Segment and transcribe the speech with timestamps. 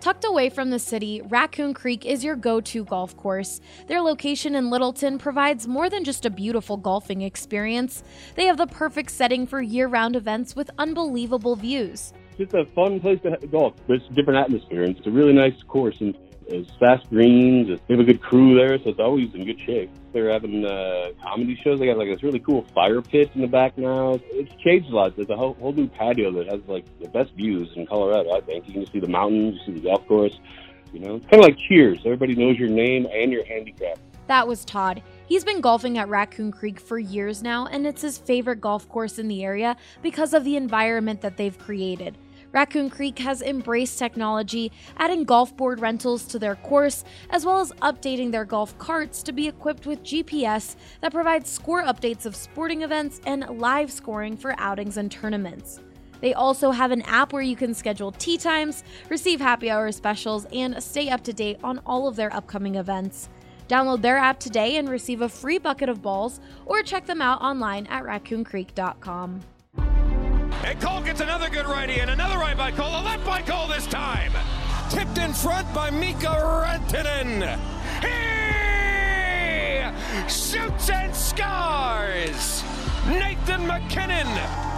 [0.00, 3.60] Tucked away from the city, Raccoon Creek is your go to golf course.
[3.86, 8.02] Their location in Littleton provides more than just a beautiful golfing experience,
[8.34, 12.14] they have the perfect setting for year round events with unbelievable views.
[12.38, 13.74] It's a fun place to golf.
[13.88, 15.96] It's a different atmosphere, and it's a really nice course.
[16.00, 16.16] And
[16.50, 17.78] it's fast greens.
[17.86, 19.90] They have a good crew there, so it's always in good shape.
[20.12, 21.78] They're having uh, comedy shows.
[21.78, 24.18] They got like this really cool fire pit in the back now.
[24.30, 25.16] It's changed a lot.
[25.16, 28.32] There's a whole, whole new patio that has like the best views in Colorado.
[28.32, 30.38] I think you can just see the mountains, you see the golf course.
[30.92, 32.00] You know, it's kind of like Cheers.
[32.04, 33.98] Everybody knows your name and your handicap.
[34.26, 35.02] That was Todd.
[35.26, 39.18] He's been golfing at Raccoon Creek for years now, and it's his favorite golf course
[39.18, 42.16] in the area because of the environment that they've created.
[42.52, 47.70] Raccoon Creek has embraced technology, adding golf board rentals to their course, as well as
[47.82, 52.82] updating their golf carts to be equipped with GPS that provides score updates of sporting
[52.82, 55.80] events and live scoring for outings and tournaments.
[56.20, 60.44] They also have an app where you can schedule tee times, receive happy hour specials,
[60.52, 63.28] and stay up to date on all of their upcoming events.
[63.68, 67.40] Download their app today and receive a free bucket of balls, or check them out
[67.40, 69.40] online at raccooncreek.com.
[70.64, 73.00] And Cole gets another good righty and another right by Cole.
[73.00, 74.32] A left by Cole this time.
[74.90, 77.58] Tipped in front by Mikko Rantanen.
[78.02, 78.60] He
[80.28, 82.62] shoots and scores.
[83.08, 84.26] Nathan MacKinnon.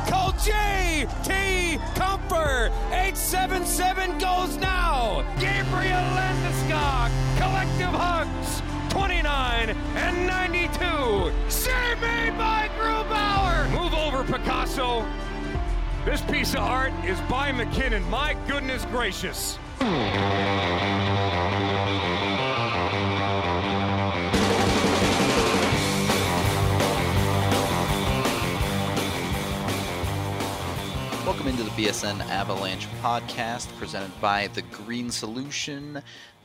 [0.07, 1.07] Cole J.
[1.25, 1.79] T.
[1.95, 2.71] Compher.
[2.93, 5.25] 877 goes now.
[5.41, 7.11] Gabriel Landeskog.
[7.39, 8.63] Collective hugs.
[8.91, 11.33] 29 and 92.
[11.49, 13.71] Save made by Grubauer.
[13.71, 15.07] Move over, Picasso.
[16.05, 18.03] This piece of art is by MacKinnon.
[18.11, 19.57] My goodness gracious.
[31.25, 36.03] Welcome into the BSN Avalanche podcast presented by The Green Solution.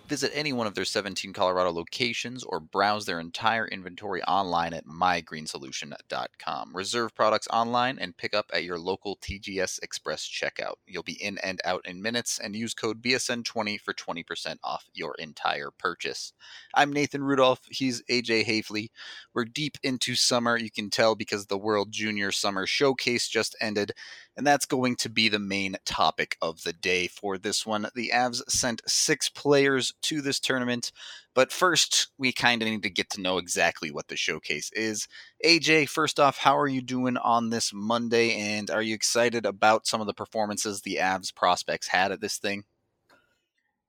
[0.08, 4.86] Visit any one of their 17 Colorado locations or browse their entire inventory online at
[4.86, 6.72] mygreensolution.com.
[6.74, 10.76] Reserve products online and pick up at your local TGS Express checkout.
[10.86, 15.14] You'll be in and out in minutes and use code BSN20 for 20% off your
[15.20, 16.32] entire purchase.
[16.74, 17.60] I'm Nathan Rudolph.
[17.70, 18.88] He's AJ Haefele.
[19.34, 20.56] We're deep into summer.
[20.56, 23.92] You can tell because the World Junior Summer Showcase just ended
[24.38, 27.88] and that's going to be the main topic of the day for this one.
[27.96, 30.92] The Avs sent six players to this tournament,
[31.34, 35.08] but first, we kind of need to get to know exactly what the showcase is.
[35.44, 39.88] AJ, first off, how are you doing on this Monday, and are you excited about
[39.88, 42.64] some of the performances the Avs prospects had at this thing?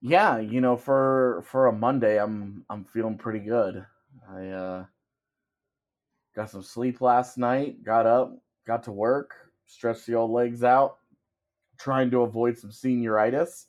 [0.00, 3.84] Yeah, you know, for for a Monday, I'm I'm feeling pretty good.
[4.30, 4.84] I uh,
[6.34, 10.96] got some sleep last night, got up, got to work, stretch the old legs out,
[11.78, 13.66] trying to avoid some senioritis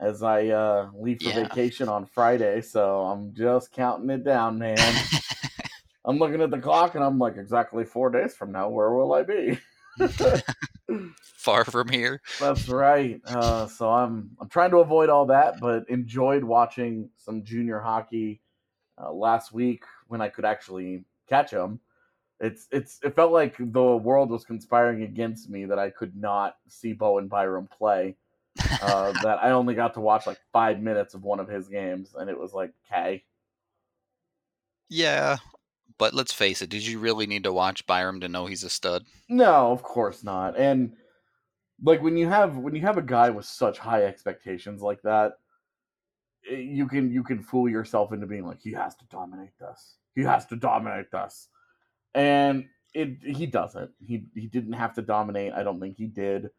[0.00, 1.42] as I uh, leave for yeah.
[1.42, 2.62] vacation on Friday.
[2.62, 4.78] So I'm just counting it down, man.
[6.04, 9.12] I'm looking at the clock and I'm like, exactly four days from now, where will
[9.12, 9.58] I be?
[11.20, 12.22] Far from here.
[12.40, 13.20] That's right.
[13.26, 18.40] Uh, so I'm I'm trying to avoid all that, but enjoyed watching some junior hockey
[19.02, 21.80] uh, last week when I could actually catch them
[22.40, 26.56] it's it's it felt like the world was conspiring against me that I could not
[26.68, 28.16] see Bowen Byram play.
[28.82, 32.14] Uh, that I only got to watch like five minutes of one of his games,
[32.16, 33.24] and it was like, okay.
[34.88, 35.36] Yeah,
[35.98, 36.70] but let's face it.
[36.70, 39.04] Did you really need to watch Byram to know he's a stud?
[39.28, 40.56] No, of course not.
[40.56, 40.92] And
[41.82, 45.34] like when you have when you have a guy with such high expectations like that,
[46.48, 49.96] eh, you can you can fool yourself into being like he has to dominate this.
[50.14, 51.48] He has to dominate this
[52.14, 53.90] and it he doesn't.
[54.04, 55.52] He he didn't have to dominate.
[55.52, 56.50] I don't think he did.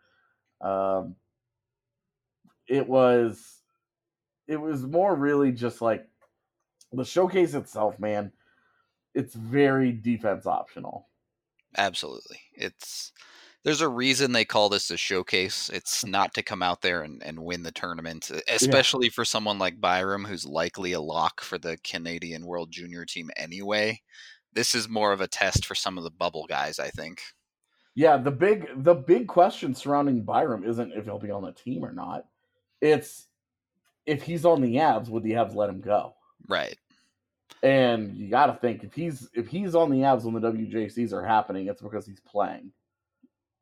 [0.61, 1.15] Um,
[2.67, 3.61] it was
[4.47, 6.07] it was more really just like
[6.91, 8.31] the showcase itself, man.
[9.13, 11.07] It's very defense optional.
[11.77, 13.11] Absolutely, it's
[13.63, 15.69] there's a reason they call this a showcase.
[15.73, 19.13] It's not to come out there and, and win the tournament, especially yeah.
[19.13, 24.01] for someone like Byram, who's likely a lock for the Canadian World Junior team anyway
[24.53, 27.21] this is more of a test for some of the bubble guys, I think.
[27.95, 31.83] Yeah, the big the big question surrounding Byram isn't if he'll be on the team
[31.83, 32.25] or not.
[32.81, 33.27] It's
[34.05, 36.15] if he's on the Avs, would the Avs let him go?
[36.47, 36.77] Right.
[37.61, 41.11] And you got to think if he's if he's on the Avs when the WJCs
[41.11, 42.71] are happening, it's because he's playing.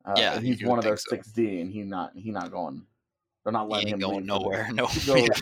[0.04, 1.42] Uh, yeah, he's one of their six so.
[1.42, 2.82] D, and he not he not going.
[3.42, 4.68] They're not letting him going nowhere.
[4.72, 5.34] No, he goes, yeah.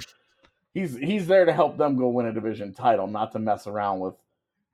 [0.72, 4.00] he's he's there to help them go win a division title, not to mess around
[4.00, 4.14] with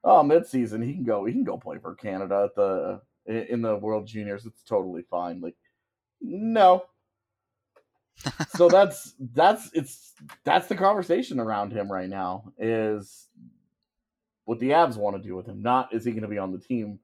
[0.05, 3.77] oh midseason he can go he can go play for Canada at the in the
[3.77, 4.47] World Juniors.
[4.47, 5.41] It's totally fine.
[5.41, 5.57] Like
[6.21, 6.85] no.
[8.57, 10.13] so that's that's it's
[10.45, 13.29] that's the conversation around him right now is
[14.45, 15.63] what the Avs want to do with him.
[15.63, 16.99] Not is he going to be on the team?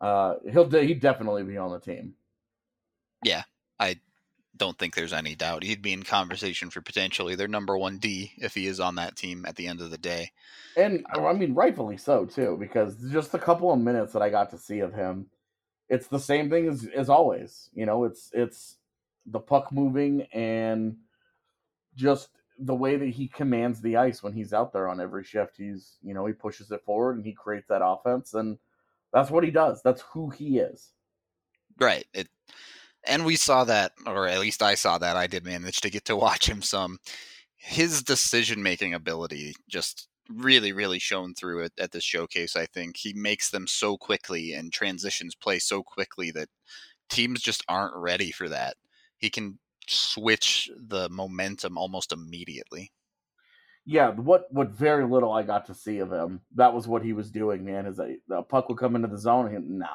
[0.00, 2.14] Uh, he'll de- he definitely be on the team.
[3.24, 3.42] Yeah,
[4.58, 8.32] don't think there's any doubt he'd be in conversation for potentially their number one D
[8.38, 10.32] if he is on that team at the end of the day.
[10.76, 14.50] And I mean, rightfully so too, because just a couple of minutes that I got
[14.50, 15.26] to see of him,
[15.88, 17.70] it's the same thing as as always.
[17.74, 18.76] You know, it's it's
[19.26, 20.96] the puck moving and
[21.94, 25.56] just the way that he commands the ice when he's out there on every shift.
[25.56, 28.58] He's you know he pushes it forward and he creates that offense, and
[29.12, 29.82] that's what he does.
[29.82, 30.92] That's who he is.
[31.78, 32.06] Right.
[32.12, 32.28] It
[33.06, 35.16] and we saw that, or at least I saw that.
[35.16, 36.98] I did manage to get to watch him some.
[37.56, 42.54] His decision making ability just really, really shown through it at this showcase.
[42.54, 46.48] I think he makes them so quickly and transitions play so quickly that
[47.08, 48.76] teams just aren't ready for that.
[49.16, 52.92] He can switch the momentum almost immediately.
[53.86, 57.14] Yeah, what what very little I got to see of him, that was what he
[57.14, 57.86] was doing, man.
[57.86, 59.86] Is a, the puck would come into the zone and no,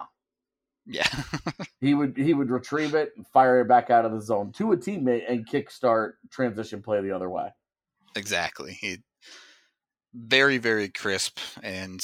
[0.85, 1.07] yeah.
[1.81, 4.71] he would he would retrieve it and fire it back out of the zone to
[4.73, 7.49] a teammate and kickstart transition play the other way.
[8.15, 8.77] Exactly.
[8.79, 8.99] He
[10.13, 12.03] very very crisp and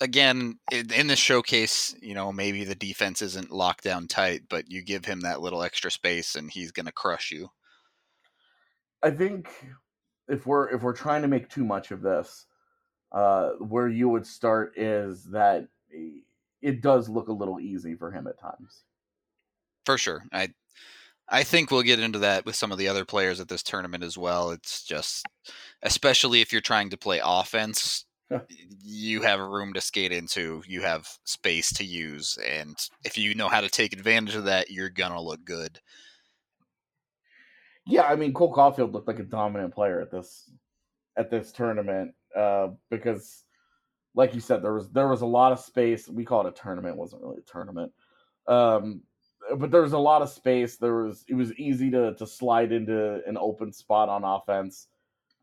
[0.00, 4.82] again in this showcase, you know, maybe the defense isn't locked down tight, but you
[4.82, 7.48] give him that little extra space and he's going to crush you.
[9.02, 9.48] I think
[10.28, 12.46] if we're if we're trying to make too much of this,
[13.10, 15.66] uh, where you would start is that
[16.62, 18.84] it does look a little easy for him at times.
[19.84, 20.24] For sure.
[20.32, 20.48] I
[21.28, 24.04] I think we'll get into that with some of the other players at this tournament
[24.04, 24.50] as well.
[24.50, 25.26] It's just
[25.82, 28.04] especially if you're trying to play offense,
[28.82, 33.34] you have a room to skate into, you have space to use, and if you
[33.34, 35.80] know how to take advantage of that, you're gonna look good.
[37.86, 40.50] Yeah, I mean Cole Caufield looked like a dominant player at this
[41.16, 43.44] at this tournament uh, because
[44.14, 46.08] like you said, there was there was a lot of space.
[46.08, 47.92] We call it a tournament, it wasn't really a tournament.
[48.46, 49.02] Um,
[49.56, 50.76] but there was a lot of space.
[50.76, 54.88] There was it was easy to to slide into an open spot on offense.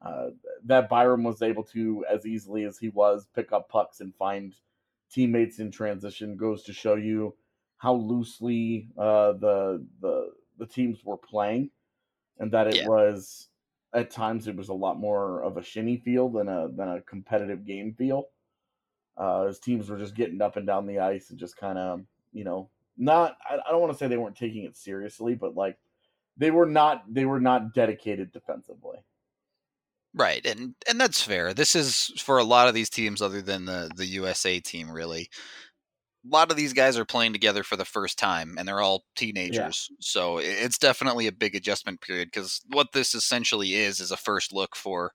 [0.01, 0.27] Uh,
[0.63, 4.55] that Byram was able to, as easily as he was, pick up pucks and find
[5.11, 7.35] teammates in transition goes to show you
[7.77, 11.69] how loosely uh, the the the teams were playing,
[12.37, 12.87] and that it yeah.
[12.87, 13.47] was
[13.93, 17.01] at times it was a lot more of a shinny feel than a than a
[17.01, 18.29] competitive game feel
[19.19, 22.01] uh, his teams were just getting up and down the ice and just kind of,
[22.31, 23.37] you know, not.
[23.47, 25.77] I, I don't want to say they weren't taking it seriously, but like
[26.37, 27.03] they were not.
[27.13, 28.97] They were not dedicated defensively.
[30.15, 31.53] Right, and and that's fair.
[31.53, 35.29] This is for a lot of these teams, other than the the USA team, really.
[36.25, 39.05] A lot of these guys are playing together for the first time, and they're all
[39.15, 39.87] teenagers.
[39.89, 39.95] Yeah.
[39.99, 44.53] So it's definitely a big adjustment period because what this essentially is is a first
[44.53, 45.13] look for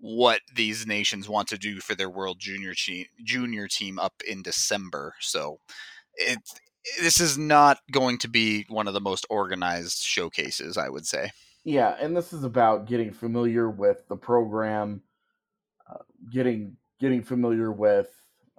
[0.00, 4.42] what these nations want to do for their world junior team junior team up in
[4.42, 5.14] December.
[5.20, 5.60] So
[6.14, 6.38] it
[7.00, 11.30] this is not going to be one of the most organized showcases, I would say.
[11.64, 15.02] Yeah, and this is about getting familiar with the program,
[15.88, 15.98] uh,
[16.32, 18.08] getting getting familiar with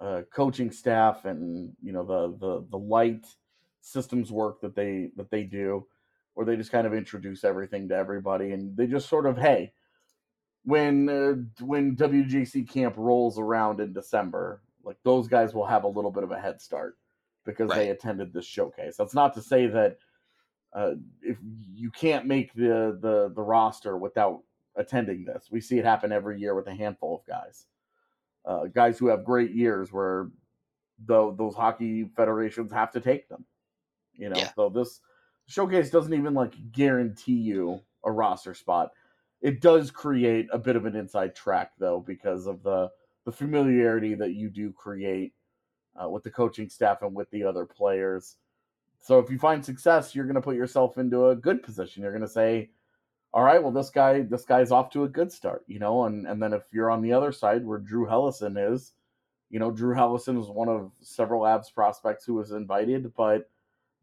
[0.00, 3.26] uh, coaching staff, and you know the the the light
[3.80, 5.84] systems work that they that they do,
[6.34, 9.72] where they just kind of introduce everything to everybody, and they just sort of hey,
[10.64, 15.88] when uh, when WJC camp rolls around in December, like those guys will have a
[15.88, 16.96] little bit of a head start
[17.44, 17.78] because right.
[17.78, 18.96] they attended this showcase.
[18.96, 19.98] That's not to say that
[20.72, 21.36] uh, if
[21.74, 24.42] you can't make the, the the roster without
[24.76, 25.48] attending this.
[25.50, 27.66] We see it happen every year with a handful of guys,
[28.44, 30.28] uh, guys who have great years where
[31.04, 33.44] though those hockey federations have to take them.
[34.14, 34.52] You know, yeah.
[34.54, 35.00] so this
[35.46, 38.92] showcase doesn't even like guarantee you a roster spot
[39.42, 42.88] it does create a bit of an inside track though because of the
[43.24, 45.34] the familiarity that you do create
[46.00, 48.36] uh, with the coaching staff and with the other players.
[49.00, 52.02] So if you find success, you're going to put yourself into a good position.
[52.02, 52.70] You're going to say,
[53.34, 56.26] "All right, well this guy this guy's off to a good start," you know, and
[56.26, 58.92] and then if you're on the other side where Drew Helleson is,
[59.50, 63.50] you know, Drew Helleson is one of several Avs prospects who was invited but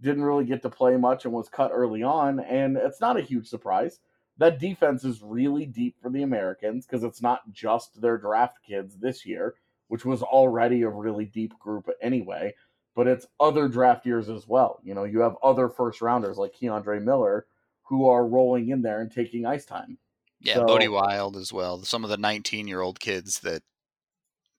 [0.01, 3.21] didn't really get to play much and was cut early on, and it's not a
[3.21, 3.99] huge surprise
[4.39, 8.97] that defense is really deep for the Americans because it's not just their draft kids
[8.97, 9.55] this year,
[9.89, 12.53] which was already a really deep group anyway,
[12.95, 14.79] but it's other draft years as well.
[14.83, 17.45] You know, you have other first rounders like K'Andre Miller
[17.83, 19.97] who are rolling in there and taking ice time.
[20.39, 21.83] Yeah, so, Bode Wilde as well.
[21.83, 23.61] Some of the 19 year old kids that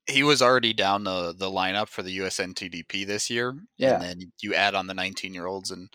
[0.07, 3.57] he was already down the the lineup for the USNTDP this year.
[3.79, 3.95] Yeah.
[3.95, 5.89] And then you add on the 19 year olds, and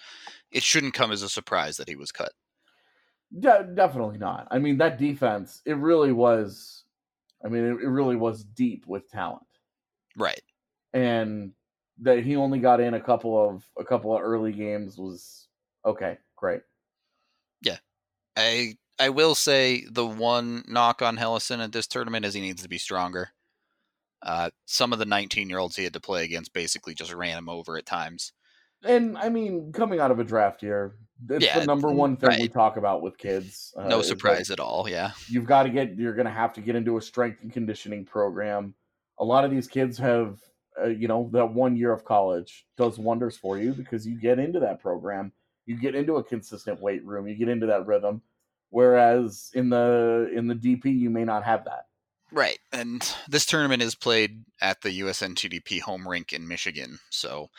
[0.52, 2.32] it shouldn't come as a surprise that he was cut.
[3.40, 4.48] De- definitely not.
[4.52, 6.84] I mean, that defense, it really was.
[7.44, 9.46] I mean, it, it really was deep with talent,
[10.16, 10.42] Right.
[10.94, 11.52] and
[12.02, 15.48] that he only got in a couple of a couple of early games was
[15.86, 16.62] okay, great.
[17.62, 17.78] Yeah.
[18.38, 22.64] I I will say the one knock on Helleson at this tournament is he needs
[22.64, 23.30] to be stronger.
[24.22, 27.38] Uh, some of the 19 year olds he had to play against basically just ran
[27.38, 28.32] him over at times.
[28.86, 30.96] And I mean, coming out of a draft year,
[31.30, 33.74] it's Yeah, the number one thing we talk about with kids.
[33.78, 34.88] uh, No is surprise at all.
[34.90, 35.12] Yeah.
[35.28, 35.96] You've got to get.
[35.96, 38.76] You're going to have to get into a strength and conditioning program.
[39.20, 40.40] A lot of these kids have,
[40.82, 44.40] uh, you know, that one year of college does wonders for you because you get
[44.40, 45.32] into that program,
[45.66, 48.22] you get into a consistent weight room, you get into that rhythm.
[48.72, 51.86] Whereas in the in the DP, you may not have that.
[52.32, 52.60] Right.
[52.74, 57.00] And this tournament is played at the USNTDP home rink in Michigan.
[57.10, 57.50] So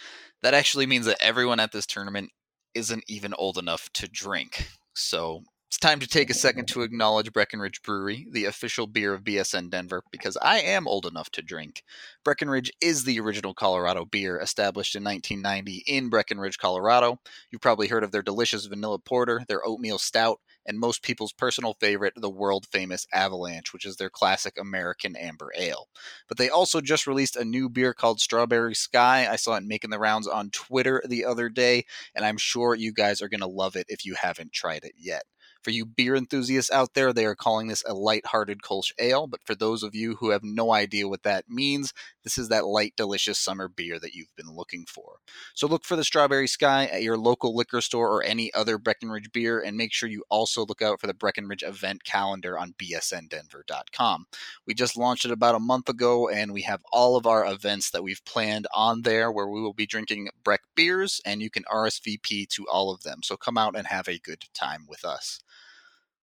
[0.47, 2.31] that actually means that everyone at this tournament
[2.73, 4.69] isn't even old enough to drink.
[4.95, 9.25] So it's time to take a second to acknowledge Breckenridge Brewery, the official beer of
[9.25, 11.83] BSN Denver, because I am old enough to drink.
[12.25, 17.19] Breckenridge is the original Colorado beer, established in 1990 in Breckenridge, Colorado.
[17.51, 21.75] You've probably heard of their delicious vanilla porter, their oatmeal stout, and most people's personal
[21.75, 25.89] favorite, the world famous Avalanche, which is their classic American amber ale.
[26.29, 29.29] But they also just released a new beer called Strawberry Sky.
[29.31, 32.93] I saw it making the rounds on Twitter the other day, and I'm sure you
[32.93, 35.25] guys are going to love it if you haven't tried it yet.
[35.67, 39.43] For you beer enthusiasts out there, they are calling this a light-hearted Kolsch ale, but
[39.45, 41.93] for those of you who have no idea what that means,
[42.23, 45.17] this is that light, delicious summer beer that you've been looking for.
[45.55, 49.33] So look for the Strawberry Sky at your local liquor store or any other Breckenridge
[49.33, 54.27] beer, and make sure you also look out for the Breckenridge event calendar on bsndenver.com.
[54.69, 57.91] We just launched it about a month ago, and we have all of our events
[57.91, 61.65] that we've planned on there where we will be drinking Breck beers, and you can
[61.65, 63.25] RSVP to all of them.
[63.25, 65.41] So come out and have a good time with us.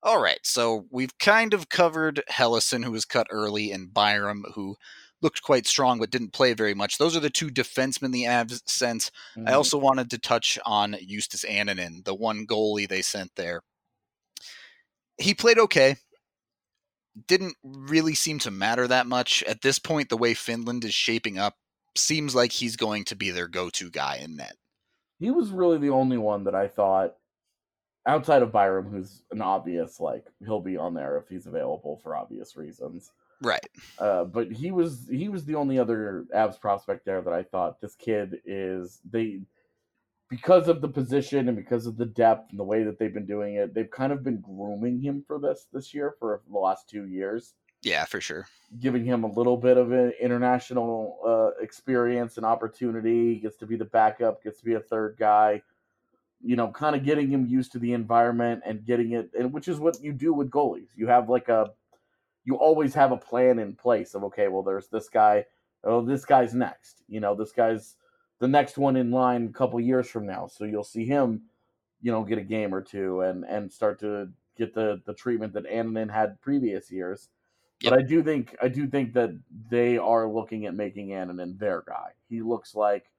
[0.05, 4.75] All right, so we've kind of covered Helleson, who was cut early, and Byram, who
[5.22, 6.98] looked quite strong but didn't play very much.
[6.98, 9.12] Those are the two defensemen the Avs sent.
[9.38, 9.48] Mm-hmm.
[9.48, 13.62] I also wanted to touch on Justus Annunen, the one goalie they sent there.
[15.17, 15.95] He played okay.
[17.27, 19.41] Didn't really seem to matter that much.
[19.43, 21.55] At this point, the way Finland is shaping up,
[21.95, 24.57] seems like he's going to be their go to guy in net.
[25.19, 27.15] he was really the only one that I thought
[28.05, 32.15] outside of Byram, who's an obvious like he'll be on there if he's available for
[32.15, 33.12] obvious reasons.
[33.41, 33.67] Right.
[34.00, 37.81] Uh, but he was he was the only other Avs prospect there that I thought
[37.81, 39.41] this kid is they
[40.29, 43.25] because of the position and because of the depth and the way that they've been
[43.25, 46.89] doing it, they've kind of been grooming him for this this year for the last
[46.89, 48.48] two years, Yeah, for sure.
[48.79, 53.36] giving him a little bit of an international uh, experience and opportunity.
[53.39, 55.62] Gets to be the backup, gets to be a third guy.
[56.43, 59.67] You know, kind of getting him used to the environment and getting it, and which
[59.67, 60.89] is what you do with goalies.
[60.95, 61.71] You have like a
[62.45, 65.45] you always have a plan in place of okay, well, there's this guy.
[65.83, 67.03] Oh, this guy's next.
[67.07, 67.95] You know, this guy's
[68.39, 70.47] the next one in line a couple years from now.
[70.47, 71.43] So you'll see him,
[72.01, 75.53] you know, get a game or two and and start to get the the treatment
[75.53, 77.29] that Annunen had previous years.
[77.83, 79.31] But I do think I do think that
[79.69, 82.12] they are looking at making Annunen their guy.
[82.29, 83.12] He looks like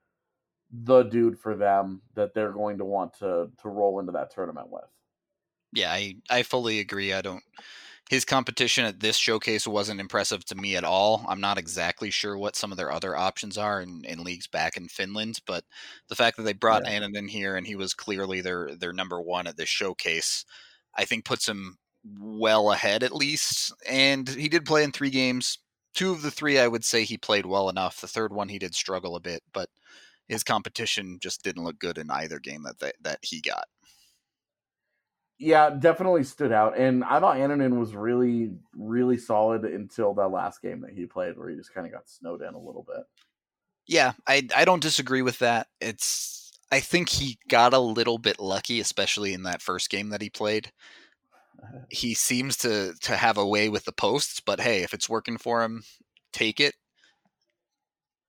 [0.82, 4.68] the dude for them that they're going to want to to roll into that tournament
[4.70, 4.84] with.
[5.72, 7.12] Yeah, I, I fully agree.
[7.12, 7.42] I don't.
[8.10, 11.24] His competition at this showcase wasn't impressive to me at all.
[11.26, 14.76] I'm not exactly sure what some of their other options are in, in leagues back
[14.76, 15.64] in Finland, but
[16.08, 17.00] the fact that they brought Yeah.
[17.00, 20.44] Annunen here and he was clearly their their number one at this showcase,
[20.94, 21.78] I think puts him
[22.20, 23.72] well ahead at least.
[23.88, 25.58] And he did play in three games.
[25.94, 28.00] Two of the three, I would say he played well enough.
[28.00, 29.70] The third one, he did struggle a bit, but
[30.28, 33.64] his competition just didn't look good in either game that they, that he got.
[35.38, 36.78] Yeah, definitely stood out.
[36.78, 41.36] And I thought Annunen was really, really solid until that last game that he played
[41.36, 43.04] where he just kind of got snowed in a little bit.
[43.86, 45.66] Yeah, I I don't disagree with that.
[45.80, 50.22] It's I think he got a little bit lucky, especially in that first game that
[50.22, 50.72] he played.
[51.90, 55.38] He seems to to have a way with the posts, but hey, if it's working
[55.38, 55.82] for him,
[56.32, 56.74] take it.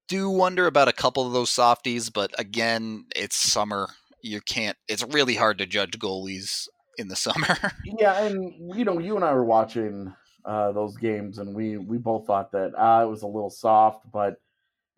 [0.08, 3.90] Do wonder about a couple of those softies, but again, it's summer.
[4.22, 4.78] You can't.
[4.88, 7.56] It's really hard to judge goalies in the summer.
[7.84, 10.14] Yeah, and you know, you and I were watching
[10.46, 14.06] uh, those games, and we we both thought that uh, it was a little soft,
[14.12, 14.36] but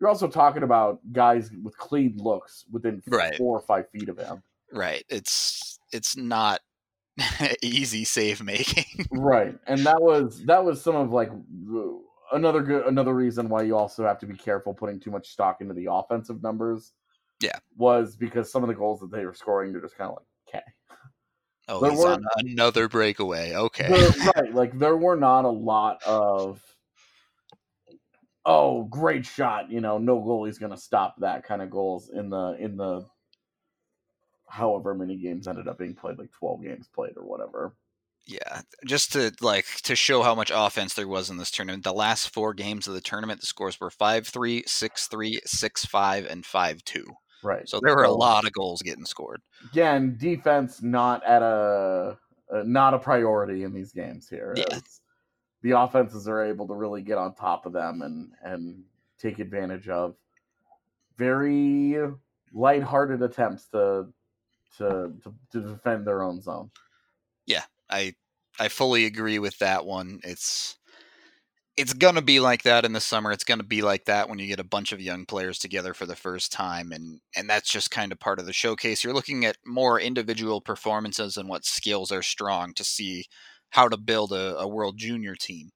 [0.00, 3.34] you're also talking about guys with clean looks within Right.
[3.36, 4.42] four or five feet of him.
[4.72, 5.04] right.
[5.08, 6.60] It's it's not
[7.62, 9.06] easy save making.
[9.10, 12.00] right and that was that was some of like the-
[12.32, 15.60] another good another reason why you also have to be careful putting too much stock
[15.60, 16.92] into the offensive numbers
[17.40, 17.58] Yeah.
[17.76, 20.26] was because some of the goals that they were scoring they're just kind of like
[20.60, 20.66] okay
[21.70, 23.54] Oh, There he's were- on another breakaway.
[23.54, 23.88] Okay.
[23.88, 26.62] There- right, like there were not a lot of
[28.46, 32.56] oh, great shot, you know, no goalie's gonna stop that kind of goals in the
[32.58, 33.06] in the
[34.48, 37.74] however many games ended up being played, like twelve games played or whatever.
[38.28, 41.82] Yeah, just to like to show how much offense there was in this tournament.
[41.82, 47.04] The last four games of the tournament, the scores were 5-3, 6-3, 6-5 and 5-2.
[47.42, 47.66] Right.
[47.66, 49.40] So there were a lot of goals getting scored.
[49.72, 52.18] again, defense not at a,
[52.52, 54.52] uh not a priority in these games here.
[54.56, 54.78] Yeah.
[55.62, 58.82] The offenses are able to really get on top of them and and
[59.18, 60.16] take advantage of
[61.16, 61.96] very
[62.52, 64.08] lighthearted attempts to
[64.76, 66.70] to to, to defend their own zone.
[67.90, 68.14] I
[68.58, 70.20] I fully agree with that one.
[70.24, 70.76] It's
[71.76, 73.30] it's gonna be like that in the summer.
[73.30, 76.06] It's gonna be like that when you get a bunch of young players together for
[76.06, 79.04] the first time, and and that's just kind of part of the showcase.
[79.04, 83.26] You're looking at more individual performances and what skills are strong to see
[83.70, 85.70] how to build a, a world junior team.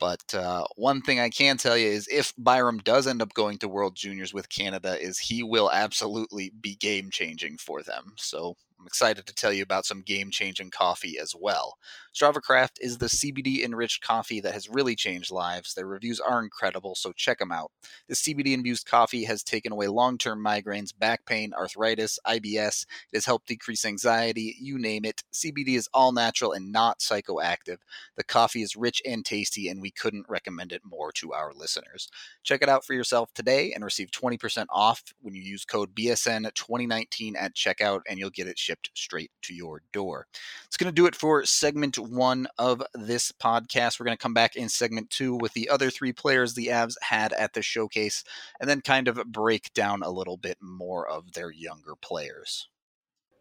[0.00, 3.58] But uh, one thing I can tell you is if Byram does end up going
[3.58, 8.14] to World Juniors with Canada, is he will absolutely be game changing for them.
[8.18, 11.78] So I'm excited to tell you about some game changing coffee as well.
[12.14, 15.74] Strava Craft is the CBD enriched coffee that has really changed lives.
[15.74, 17.72] Their reviews are incredible, so check them out.
[18.08, 22.86] This CBD infused coffee has taken away long term migraines, back pain, arthritis, IBS.
[23.12, 25.22] It has helped decrease anxiety, you name it.
[25.32, 27.78] CBD is all natural and not psychoactive.
[28.16, 32.08] The coffee is rich and tasty, and we couldn't recommend it more to our listeners.
[32.42, 37.34] Check it out for yourself today and receive 20% off when you use code BSN2019
[37.38, 40.26] at checkout, and you'll get it shipped straight to your door.
[40.66, 44.00] It's going to do it for segment one of this podcast.
[44.00, 46.96] We're going to come back in segment two with the other three players the Avs
[47.00, 48.24] had at the showcase,
[48.60, 52.68] and then kind of break down a little bit more of their younger players.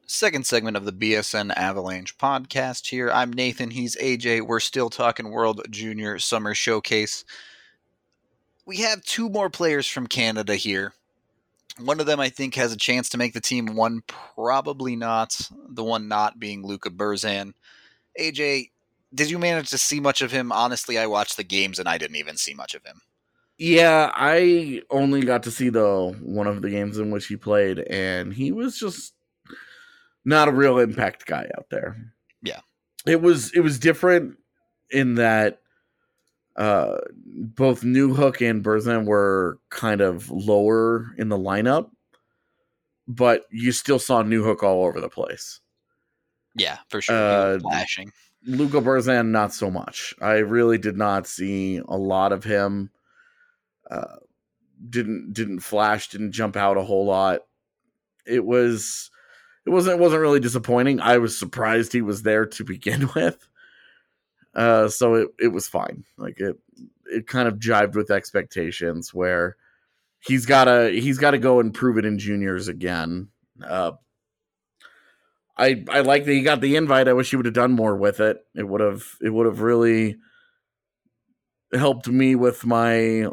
[0.06, 3.10] Second segment of the BSN Avalanche podcast here.
[3.10, 3.72] I'm Nathan.
[3.72, 4.42] He's AJ.
[4.42, 7.26] We're still talking World Junior Summer Showcase.
[8.68, 10.94] We have two more players from Canada here.
[11.80, 13.76] One of them, I think, has a chance to make the team.
[13.76, 15.50] One, probably not.
[15.70, 17.54] The one not being Luca Burzan.
[18.20, 18.72] AJ,
[19.14, 20.52] did you manage to see much of him?
[20.52, 23.02] Honestly, I watched the games and I didn't even see much of him.
[23.58, 27.80] Yeah, I only got to see the one of the games in which he played,
[27.80, 29.14] and he was just
[30.26, 32.14] not a real impact guy out there.
[32.42, 32.60] Yeah.
[33.06, 34.38] It was it was different
[34.92, 35.62] in that
[36.56, 41.90] uh both Newhook and Burzan were kind of lower in the lineup,
[43.08, 45.60] but you still saw Newhook all over the place.
[46.56, 47.16] Yeah, for sure.
[47.16, 48.12] Uh, flashing.
[48.46, 50.14] Luca Burzan, not so much.
[50.22, 52.92] I really did not see a lot of him.
[53.90, 54.18] Uh,
[54.90, 57.42] didn't didn't flash, didn't jump out a whole lot.
[58.26, 59.10] It was
[59.66, 61.00] it wasn't it wasn't really disappointing.
[61.00, 63.48] I was surprised he was there to begin with.
[64.56, 66.04] Uh, so it it was fine.
[66.18, 66.58] Like it
[67.06, 69.58] it kind of jived with expectations where
[70.20, 73.30] he's gotta he's gotta go and prove it in juniors again.
[73.64, 73.92] Uh,
[75.58, 77.08] I I like that he got the invite.
[77.08, 78.38] I wish he would have done more with it.
[78.56, 80.18] It would have it would have really
[81.74, 83.28] helped me with my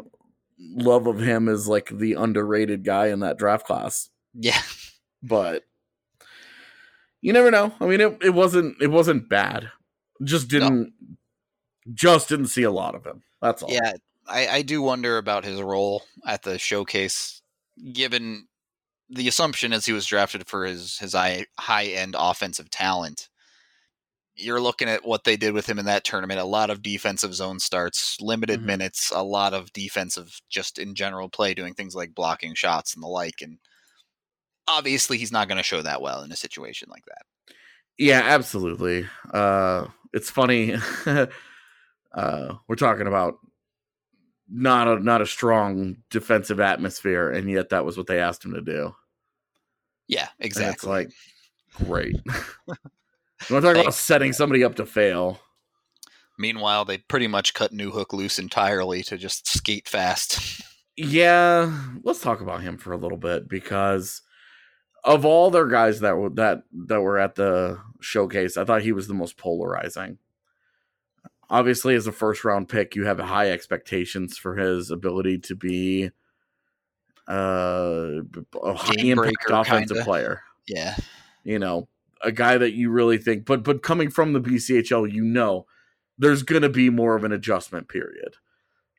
[0.59, 4.09] love of him as like the underrated guy in that draft class.
[4.33, 4.61] Yeah.
[5.21, 5.63] But
[7.21, 7.73] you never know.
[7.79, 9.71] I mean it, it wasn't it wasn't bad.
[10.23, 10.93] Just didn't
[11.93, 13.23] just didn't see a lot of him.
[13.41, 13.71] That's all.
[13.71, 13.93] Yeah,
[14.27, 17.41] I, I do wonder about his role at the showcase,
[17.91, 18.47] given
[19.09, 23.29] the assumption is he was drafted for his his high end offensive talent.
[24.35, 26.39] You're looking at what they did with him in that tournament.
[26.39, 28.65] A lot of defensive zone starts, limited Mhm.
[28.65, 33.03] minutes, a lot of defensive, just in general play, doing things like blocking shots and
[33.03, 33.41] the like.
[33.43, 33.59] And
[34.67, 37.55] obviously, he's not going to show that well in a situation like that.
[37.99, 39.07] Yeah, absolutely.
[39.31, 40.75] Uh it's funny.
[42.13, 43.35] uh we're talking about
[44.49, 48.53] not a not a strong defensive atmosphere, and yet that was what they asked him
[48.53, 48.93] to do.
[50.07, 50.89] Yeah, exactly.
[50.89, 51.11] like
[51.85, 52.15] great.
[52.67, 52.75] you
[53.49, 55.39] want to talk about setting somebody up to fail?
[56.37, 60.61] Meanwhile, they pretty much cut Newhook loose entirely to just skate fast.
[60.95, 64.21] Yeah, let's talk about him for a little bit because
[65.03, 68.91] of all their guys that were that that were at the showcase, I thought he
[68.91, 70.17] was the most polarizing.
[71.49, 76.09] Obviously, as a first round pick, you have high expectations for his ability to be
[77.27, 78.21] uh,
[78.61, 80.03] a high impact offensive kinda.
[80.03, 80.41] player.
[80.67, 80.95] yeah.
[81.43, 81.87] you know,
[82.23, 85.65] a guy that you really think, but but coming from the BCHL, you know,
[86.17, 88.35] there's going to be more of an adjustment period.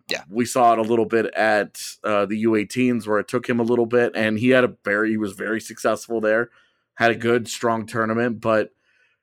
[0.09, 0.25] Yeah.
[0.29, 3.65] we saw it a little bit at uh, the U18s where it took him a
[3.65, 6.51] little bit, and he had a very he was very successful there,
[6.95, 8.71] had a good strong tournament, but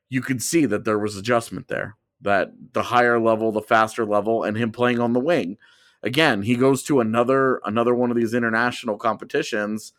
[0.09, 1.97] you could see that there was adjustment there.
[2.21, 5.57] That the higher level, the faster level, and him playing on the wing.
[6.03, 9.93] Again, he goes to another another one of these international competitions,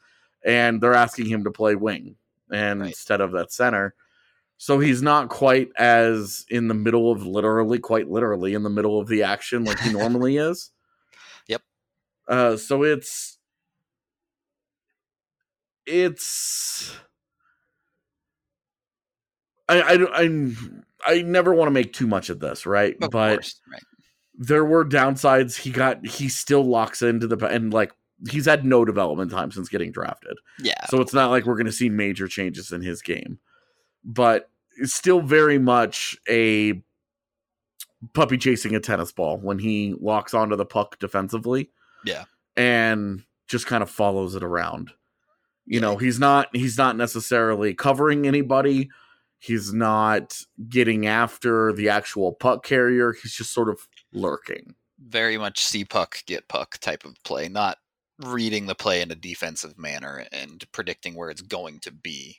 [0.45, 2.16] and they're asking him to play wing
[2.51, 2.88] and Right.
[2.88, 3.95] instead of that center.
[4.62, 9.01] So he's not quite as in the middle of literally, quite literally, in the middle
[9.01, 10.70] of the action like he normally is.
[11.48, 11.62] Yep.
[12.29, 13.38] Uh, so it's
[15.85, 16.94] it's
[19.68, 20.53] I I I,
[21.07, 22.94] I never want to make too much of this, right?
[23.03, 23.83] Of but course, right.
[24.37, 25.57] there were downsides.
[25.57, 27.90] He got he still locks into the and like
[28.31, 30.37] he's had no development time since getting drafted.
[30.61, 33.40] Yeah, So it's not like we're going to see major changes in his game,
[34.05, 34.48] but
[34.79, 36.83] it's still very much a
[38.15, 41.71] puppy chasing a tennis ball when he locks onto the puck defensively.
[42.05, 42.25] Yeah.
[42.57, 44.91] And just kind of follows it around.
[45.67, 45.81] You Yeah.
[45.81, 48.91] know, he's not he's not necessarily covering anybody.
[49.39, 53.13] He's not getting after the actual puck carrier.
[53.13, 54.75] He's just sort of lurking.
[55.05, 57.79] very much see puck, get puck type of play, not
[58.25, 62.37] reading the play in a defensive manner and predicting where it's going to be.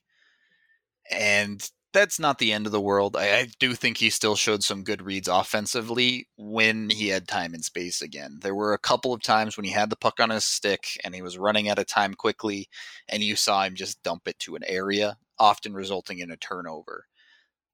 [1.12, 3.15] And that's not the end of the world.
[3.15, 7.53] I, I do think he still showed some good reads offensively when he had time
[7.53, 8.39] and space again.
[8.41, 11.13] There were a couple of times when he had the puck on his stick and
[11.15, 12.67] he was running out of time quickly,
[13.08, 17.06] and you saw him just dump it to an area, often resulting in a turnover.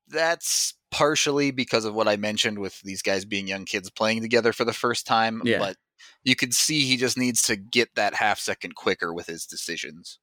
[0.07, 4.51] That's partially because of what I mentioned with these guys being young kids playing together
[4.53, 5.59] for the first time, Yeah.
[5.59, 5.77] but
[6.23, 10.19] you could see he just needs to get that half second quicker with his decisions.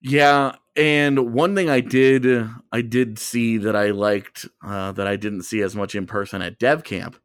[0.00, 5.16] Yeah, and one thing I did I did see that I liked uh, that I
[5.16, 7.16] didn't see as much in person at Dev Camp,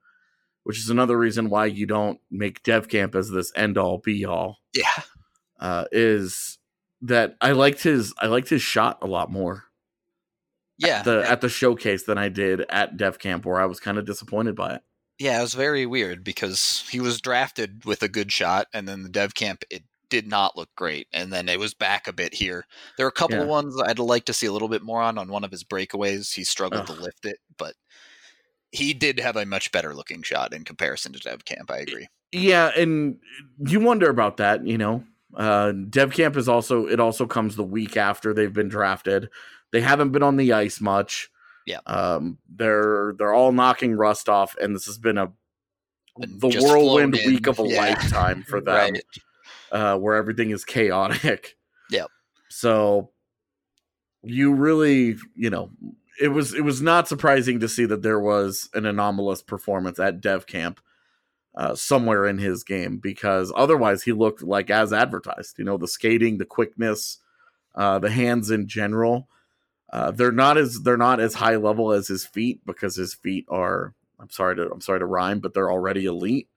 [0.64, 4.26] which is another reason why you don't make Dev Camp as this end all be
[4.26, 4.58] all.
[4.74, 5.04] Yeah.
[5.60, 6.58] Uh, is
[7.02, 9.66] that I liked his I liked his shot a lot more
[10.78, 11.00] Yeah.
[11.00, 13.98] at the at the showcase than I did at Dev Camp, where I was kind
[13.98, 14.82] of disappointed by it.
[15.20, 19.04] Yeah, it was very weird because he was drafted with a good shot, and then
[19.04, 22.36] the dev camp it did not look great, and then it was back a bit
[22.36, 22.66] here.
[22.98, 23.44] There are a couple Yeah.
[23.44, 25.18] of ones I'd like to see a little bit more on.
[25.18, 27.74] On one of his breakaways, he struggled to lift it, but
[28.72, 31.72] he did have a much better looking shot in comparison to dev camp.
[31.72, 32.08] I agree.
[32.32, 33.18] Yeah, and
[33.66, 35.04] you wonder about that, you know.
[35.36, 39.30] Uh Dev Camp is also it also comes the week after they've been drafted.
[39.72, 41.30] They haven't been on the ice much.
[41.66, 41.80] Yeah.
[41.86, 45.32] Um they're they're all knocking rust off and this has been a
[46.18, 47.80] the just whirlwind week of a yeah.
[47.80, 48.76] lifetime for them.
[48.76, 49.04] Right.
[49.72, 51.58] Uh where everything is chaotic.
[51.92, 52.08] Yep.
[52.48, 53.12] So
[54.24, 55.72] you really, you know,
[56.22, 60.22] it was it was not surprising to see that there was an anomalous performance at
[60.22, 60.80] Dev Camp
[61.56, 65.58] uh, somewhere in his game because otherwise he looked like as advertised.
[65.58, 67.18] You know, the skating, the quickness,
[67.76, 69.28] uh, the hands in general.
[69.92, 73.46] Uh, they're not as they're not as high level as his feet because his feet
[73.50, 73.94] are.
[74.20, 76.48] I'm sorry to I'm sorry to rhyme, but they're already elite,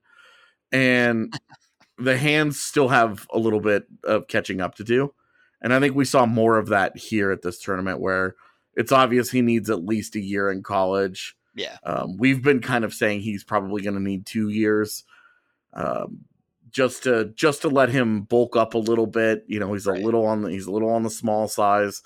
[0.71, 1.33] and
[1.97, 5.13] the hands still have a little bit of catching up to do.
[5.61, 8.35] And I think we saw more of that here at this tournament, where
[8.75, 11.35] it's obvious he needs at least a year in college.
[11.55, 11.77] Yeah.
[11.83, 15.05] Um, we've been kind of saying he's probably going to need two years,
[15.73, 16.25] um,
[16.69, 19.45] just to just to let him bulk up a little bit.
[19.47, 20.01] You know, he's Right.
[20.01, 22.03] a little on the he's a little on the small size.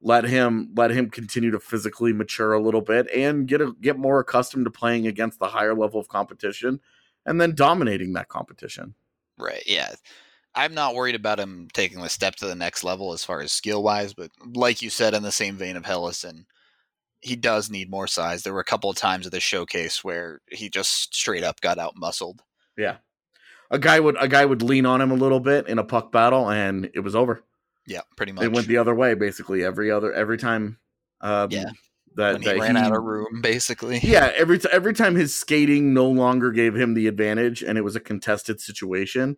[0.00, 3.98] Let him let him continue to physically mature a little bit and get a, get
[3.98, 6.80] more accustomed to playing against the higher level of competition,
[7.26, 8.94] and then dominating that competition.
[9.38, 9.62] Right.
[9.66, 9.94] Yeah.
[10.54, 13.52] I'm not worried about him taking the step to the next level as far as
[13.52, 16.46] skill wise, but like you said, in the same vein of Helleson,
[17.20, 18.42] he does need more size.
[18.42, 21.78] There were a couple of times at the showcase where he just straight up got
[21.78, 22.42] out muscled.
[22.76, 22.96] Yeah,
[23.70, 26.10] a guy would a guy would lean on him a little bit in a puck
[26.10, 27.42] battle, and it was over.
[27.86, 28.44] Yeah, pretty much.
[28.44, 30.78] It went the other way basically every other every time.
[31.20, 31.70] Um, Yeah.
[32.16, 34.00] That when he that ran out of room, basically.
[34.02, 37.82] Yeah, every t- every time his skating no longer gave him the advantage, and it
[37.82, 39.36] was a contested situation.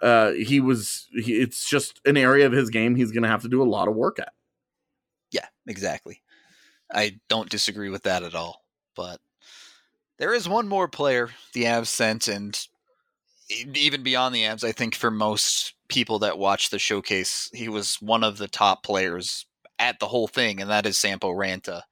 [0.00, 1.08] Uh, he was.
[1.12, 3.64] He, it's just an area of his game he's going to have to do a
[3.64, 4.32] lot of work at.
[5.30, 6.22] Yeah, exactly.
[6.92, 8.64] I don't disagree with that at all.
[8.96, 9.20] But
[10.18, 12.58] there is one more player the Avs sent, and
[13.50, 17.96] even beyond the Avs, I think for most people that watch the showcase, he was
[18.00, 19.46] one of the top players
[19.78, 21.82] at the whole thing, and that is Sampo Ranta,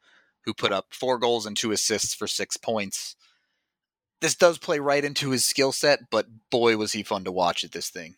[0.46, 3.16] who put up four goals and two assists for six points.
[4.22, 7.64] This does play right into his skill set, but boy, was he fun to watch
[7.64, 8.14] at this thing.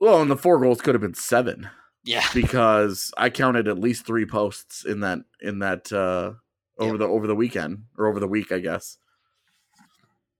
[0.00, 1.68] Well, and the four goals could have been seven
[2.04, 6.32] Yeah, because I counted at least three posts in that in that uh,
[6.78, 6.98] over Yep.
[7.00, 8.96] the over the weekend or over the week, I guess.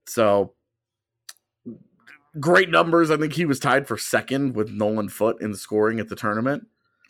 [0.06, 0.52] So
[2.38, 3.10] great numbers.
[3.10, 6.66] I think he was tied for second with Nolan Foote in scoring at the tournament.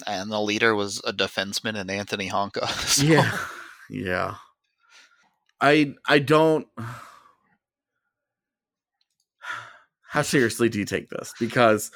[0.06, 2.66] and the leader was a defenseman and Anttoni Honka.
[2.88, 3.36] So- Yeah.
[3.90, 4.34] Yeah.
[5.60, 6.66] I I don't
[10.08, 11.34] how seriously do you take this?
[11.38, 11.90] Because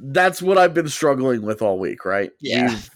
[0.00, 2.30] that's what I've been struggling with all week, right?
[2.40, 2.70] Yeah.
[2.70, 2.88] You've-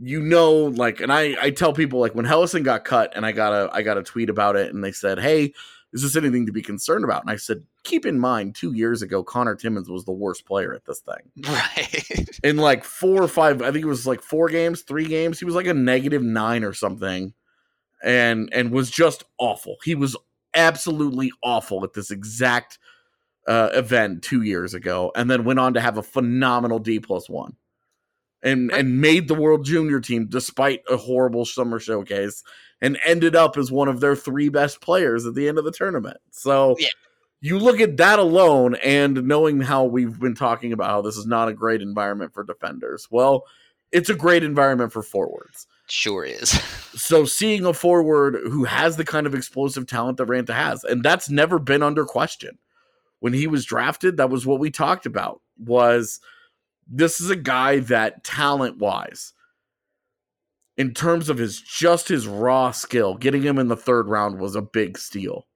[0.00, 3.32] you know, like, and I I tell people like when Helleson got cut, and I
[3.32, 5.54] got a I got a tweet about it, and they said, "Hey,
[5.92, 9.02] is this anything to be concerned about?" And I said, "Keep in mind, two years
[9.02, 11.32] ago, Connor Timmons was the worst player at this thing.
[11.48, 12.28] Right.
[12.44, 15.44] In like four or five, I think it was like four games, three games, he
[15.44, 17.32] was like a negative nine or something,
[18.02, 19.76] and and was just awful.
[19.84, 20.16] He was
[20.54, 22.78] absolutely awful at this exact
[23.46, 27.28] uh, event two years ago, and then went on to have a phenomenal D plus
[27.28, 27.56] one,
[28.42, 32.42] and and made the World Junior team despite a horrible summer showcase,
[32.80, 35.72] and ended up as one of their three best players at the end of the
[35.72, 36.18] tournament.
[36.30, 36.76] So.
[36.78, 36.88] Yeah.
[37.40, 41.24] You look at that alone, and knowing how we've been talking about how this is
[41.24, 43.06] not a great environment for defenders.
[43.12, 43.44] Well,
[43.92, 45.66] it's a great environment for forwards.
[45.88, 46.60] Sure is.
[46.98, 51.04] So seeing a forward who has the kind of explosive talent that Ranta has, and
[51.04, 52.58] that's never been under question.
[53.20, 55.40] When he was drafted, that was what we talked about.
[55.58, 56.18] Was
[56.88, 59.32] this is a guy that talent wise,
[60.78, 64.54] in terms of his just his raw skill, getting him in the third round was
[64.54, 65.46] a big steal.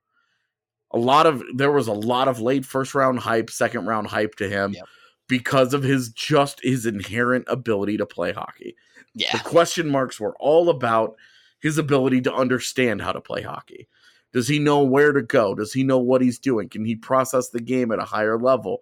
[0.91, 4.35] A lot of there was a lot of late first round hype, second round hype
[4.35, 4.85] to him Yep.
[5.29, 8.77] because of his just his inherent ability to play hockey.
[9.15, 11.17] The question marks were all about
[11.61, 13.89] his ability to understand how to play hockey.
[14.33, 15.55] Does he know where to go?
[15.55, 16.69] Does he know what he's doing?
[16.69, 18.79] Can he process the game at a higher level?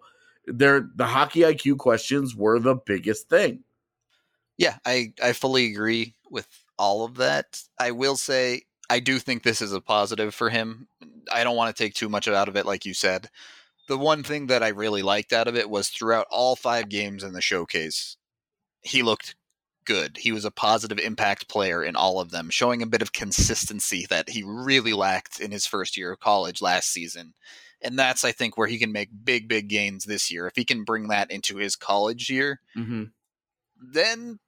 [0.47, 3.63] There, the hockey IQ questions were the biggest thing.
[4.57, 6.47] Yeah, I, I fully agree with
[6.79, 7.61] all of that.
[7.79, 10.87] I will say I do think this is a positive for him.
[11.31, 13.29] I don't want to take too much out of it, like you said.
[13.87, 17.23] The one thing that I really liked out of it was throughout all five games
[17.23, 18.17] in the showcase,
[18.81, 19.35] he looked
[19.85, 20.17] good.
[20.17, 24.05] He was a positive impact player in all of them, showing a bit of consistency
[24.09, 27.33] that he really lacked in his first year of college last season.
[27.81, 30.47] And that's, I think, where he can make big, big gains this year.
[30.47, 33.05] If he can bring that into his college year, Mm-hmm.
[33.81, 34.39] then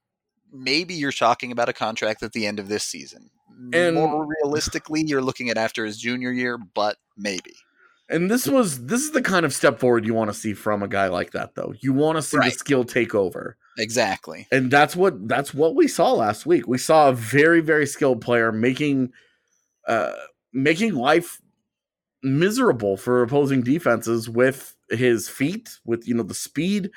[0.54, 3.30] maybe you're talking about a contract at the end of this season.
[3.74, 7.54] And- more realistically, you're looking at after his junior year, but maybe.
[8.10, 10.84] And this was this is the kind of step forward you want to see from
[10.84, 11.74] a guy like that, though.
[11.80, 12.52] You want to see Right.
[12.52, 13.58] the skill take over.
[13.78, 14.48] Exactly.
[14.52, 16.68] and that's what that's what we saw last week.
[16.68, 19.12] We saw a very very skilled player making
[19.88, 20.14] uh
[20.52, 21.42] making life
[22.22, 26.92] miserable for opposing defenses with his feet, with you know the speed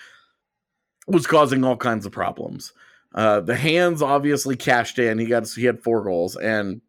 [1.06, 2.72] was causing all kinds of problems.
[3.16, 5.18] Uh the hands obviously cashed in.
[5.18, 6.82] He got he had four goals and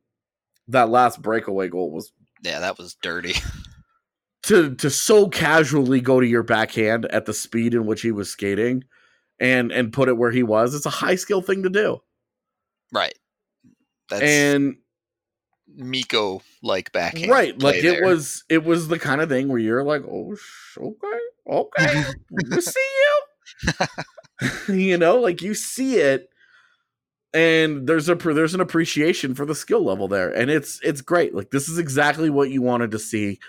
[0.68, 2.12] that last breakaway goal was
[2.44, 3.36] Yeah, that was dirty.
[4.44, 8.30] to to so casually go to your backhand at the speed in which he was
[8.30, 8.84] skating
[9.40, 10.76] and and put it where he was.
[10.76, 12.02] It's a high skill thing to do.
[12.92, 13.14] right.
[14.10, 14.78] That's and
[15.76, 17.30] Miko like backhand.
[17.30, 18.06] right like it there.
[18.06, 20.36] was it was the kind of thing where you're like oh
[20.78, 22.80] okay okay we see
[23.68, 23.74] you
[24.68, 26.30] you know like you see it
[27.34, 31.36] and there's a there's an appreciation for the skill level there and it's it's great.
[31.36, 33.40] Like this is exactly what you wanted to see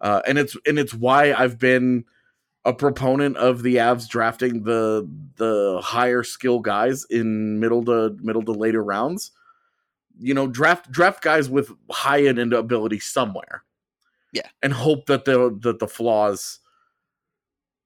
[0.00, 2.04] uh and it's and it's why i've been
[2.64, 8.42] a proponent of the avs drafting the the higher skill guys in middle to middle
[8.42, 9.32] to later rounds.
[10.18, 13.64] You know draft draft guys with high end ability somewhere.
[14.32, 14.48] Yeah.
[14.62, 16.58] and hope that the that the flaws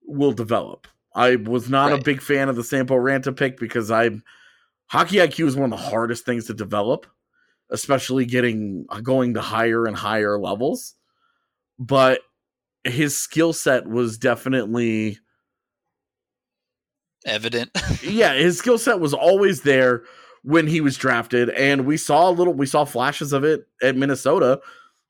[0.04, 4.10] will develop i was not a big fan of the sampo ranta pick because i
[4.86, 7.06] hockey iq is one of the hardest things to develop
[7.70, 10.94] especially getting uh, going to higher and higher levels
[11.78, 12.20] but
[12.84, 15.18] his skill set was definitely
[17.24, 17.70] evident.
[18.02, 20.02] yeah, his skill set was always there
[20.42, 23.96] when he was drafted, and we saw a little, we saw flashes of it at
[23.96, 24.60] Minnesota.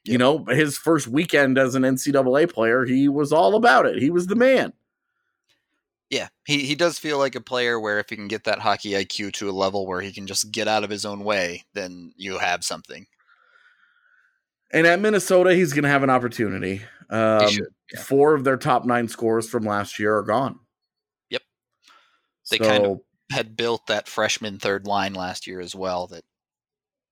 [0.04, 4.02] You know, his first weekend as an NCAA player, he was all about it.
[4.02, 4.72] He was the man.
[6.12, 8.90] Yeah, he, he does feel like a player where if he can get that hockey
[8.90, 12.12] IQ to a level where he can just get out of his own way, then
[12.18, 13.06] you have something.
[14.74, 16.82] And at Minnesota, he's going to have an opportunity.
[17.08, 18.00] Um, should, yeah.
[18.00, 20.58] Four of their top nine scores from last year are gone.
[21.30, 21.42] Yep.
[22.50, 26.24] They so, kind of- Had built that freshman third line last year as well that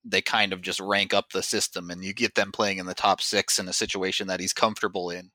[0.05, 2.93] they kind of just rank up the system and you get them playing in the
[2.93, 5.31] top six in a situation that he's comfortable in.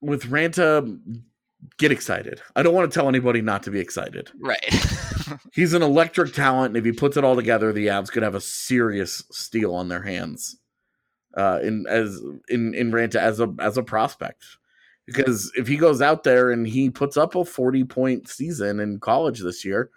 [0.00, 1.00] with Ranta,
[1.78, 2.40] get excited.
[2.56, 4.30] I don't want to tell anybody not to be excited.
[4.38, 4.64] Right.
[5.52, 8.34] He's an electric talent, and if he puts it all together, the Avs could have
[8.34, 10.56] a serious steal on their hands.
[11.34, 14.44] Uh, in as in in Ranta as a as a prospect,
[15.06, 19.00] because if he goes out there and he puts up a forty point season in
[19.00, 19.90] college this year,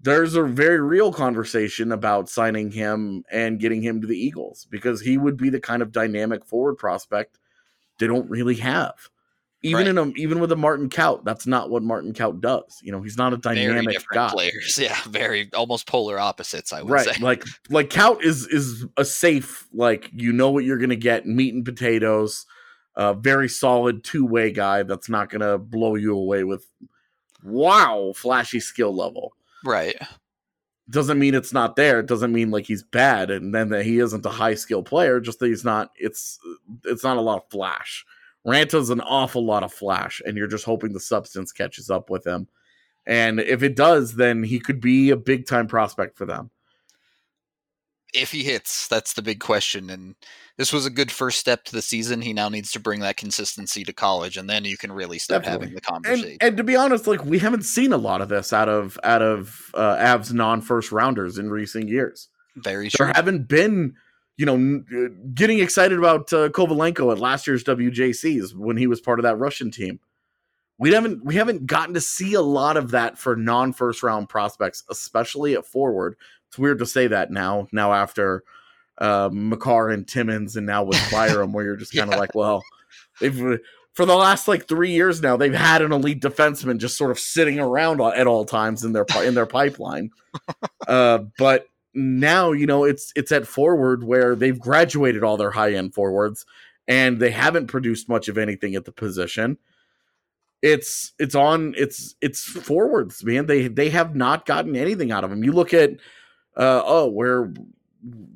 [0.00, 5.00] there's a very real conversation about signing him and getting him to the Eagles because
[5.00, 7.38] he would be the kind of dynamic forward prospect
[7.98, 8.94] they don't really have.
[9.62, 9.88] Even Right.
[9.88, 12.80] in a even with a Martin Kaut, that's not what Martin Kaut does.
[12.82, 14.30] You know, he's not a dynamic guy.
[14.30, 14.78] players.
[14.80, 17.16] Yeah, very almost polar opposites, I would right say.
[17.20, 21.52] like like Kaut is is a safe like you know what you're gonna get meat
[21.52, 22.46] and potatoes
[22.96, 26.66] a very solid two-way guy that's not gonna blow you away with
[27.42, 29.32] wow flashy skill level
[29.64, 29.94] Right.
[30.88, 33.98] doesn't mean it's not there it doesn't mean like he's bad and then that he
[33.98, 36.38] isn't a high skill player just that he's not it's
[36.84, 38.04] it's not a lot of flash
[38.44, 42.26] ranta's an awful lot of flash and you're just hoping the substance catches up with
[42.26, 42.48] him
[43.06, 46.50] and if it does then he could be a big time prospect for them
[48.12, 49.88] If he hits, that's the big question.
[49.88, 50.16] And
[50.56, 52.22] this was a good first step to the season.
[52.22, 55.46] He now needs to bring that consistency to college, and then you can really start
[55.46, 56.30] having the conversation.
[56.32, 58.98] and and to be honest, like we haven't seen a lot of this out of
[59.04, 62.28] out of uh, Avs non first rounders in recent years.
[62.56, 63.06] Very sure.
[63.06, 63.16] There true.
[63.16, 63.94] haven't been,
[64.40, 68.98] you know, uh, getting excited about uh, Kovalenko at last year's WJCs when he was
[68.98, 70.00] part of that Russian team.
[70.78, 74.30] We haven't we haven't gotten to see a lot of that for non first round
[74.30, 76.16] prospects, especially at forward.
[76.48, 77.68] It's weird to say that now.
[77.70, 78.42] Now after
[78.96, 82.20] uh, Makar and Timmins, and now with Byram, where you're just kind of Yeah.
[82.20, 82.62] like, well,
[83.20, 83.60] they've
[83.92, 87.18] for the last like three years now, they've had an elite defenseman just sort of
[87.18, 90.10] sitting around at all times in their in their pipeline.
[90.88, 95.72] uh, but now you know it's it's at forward where they've graduated all their high
[95.72, 96.46] end forwards,
[96.86, 99.58] and they haven't produced much of anything at the position.
[100.62, 103.46] It's it's on it's it's forwards, man.
[103.46, 105.42] They they have not gotten anything out of them.
[105.42, 105.92] You look at
[106.56, 107.52] uh, oh, where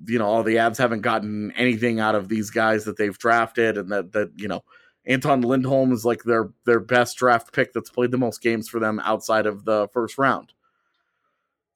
[0.07, 3.77] you know all the Avs haven't gotten anything out of these guys that they've drafted,
[3.77, 4.65] and that that you know
[5.07, 8.81] Anton Lindholm is like their their best draft pick that's played the most games for
[8.81, 10.54] them outside of the first round.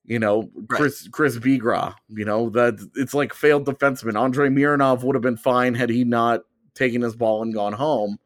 [0.08, 4.18] You know, Chris Chris Bigras, you know, that it's like failed defenseman.
[4.18, 6.40] Andre Mironov would have been fine had he not
[6.74, 8.18] taken his ball and gone home.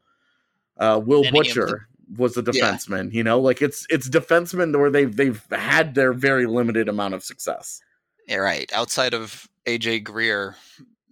[0.77, 2.51] Uh, Will Butcher was a Yeah.
[2.71, 7.15] defenseman, you know, like it's it's defensemen where they've they've had their very limited amount
[7.15, 7.81] of success.
[8.27, 8.71] Yeah, right.
[8.73, 10.55] Outside of AJ Greer,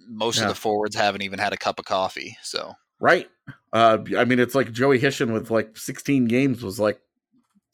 [0.08, 0.44] most Yeah.
[0.44, 2.38] of the forwards haven't even had a cup of coffee.
[2.44, 3.28] So Right.
[3.74, 7.02] Uh, I mean, it's like Joey Hishon with like 16 games was like,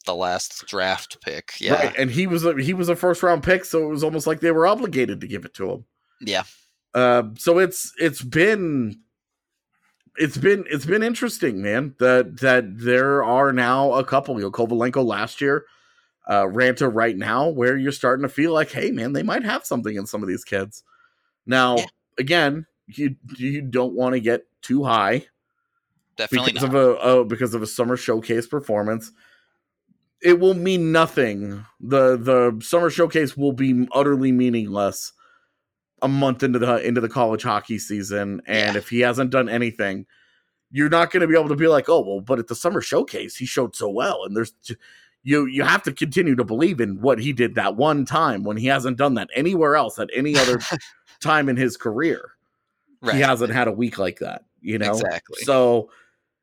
[0.08, 1.52] the last draft pick.
[1.60, 1.74] Yeah.
[1.74, 1.94] right.
[1.96, 4.40] And he was a, he was a first round pick, so it was almost like
[4.40, 5.84] they were obligated to give it to him.
[6.20, 6.42] Yeah.
[6.94, 8.98] Uh, so it's it's been
[10.16, 11.94] it's been it's been interesting, man.
[12.00, 14.34] That that there are now a couple.
[14.36, 15.64] You know, Kovalenko last year,
[16.26, 19.64] uh, Ranta right now, where you're starting to feel like, hey, man, they might have
[19.64, 20.82] something in some of these kids.
[21.46, 21.84] Now, Yeah.
[22.18, 25.26] again, you you don't want to get too high
[26.16, 26.74] Definitely because not.
[26.74, 29.12] of a oh, because of a summer showcase performance.
[30.22, 31.64] It will mean nothing.
[31.80, 35.12] the The summer showcase will be utterly meaningless
[36.02, 38.78] a month into the into the college hockey season, and Yeah.
[38.78, 40.06] if he hasn't done anything,
[40.70, 42.80] you're not going to be able to be like, oh well, but at the summer
[42.80, 44.52] showcase he showed so well, and there's
[45.24, 48.56] you you have to continue to believe in what he did that one time when
[48.56, 50.58] he hasn't done that anywhere else at any other
[51.20, 52.32] time in his career
[53.02, 53.16] right.
[53.16, 54.92] he hasn't had a week like that, you know?
[54.92, 55.38] Exactly.
[55.42, 55.90] So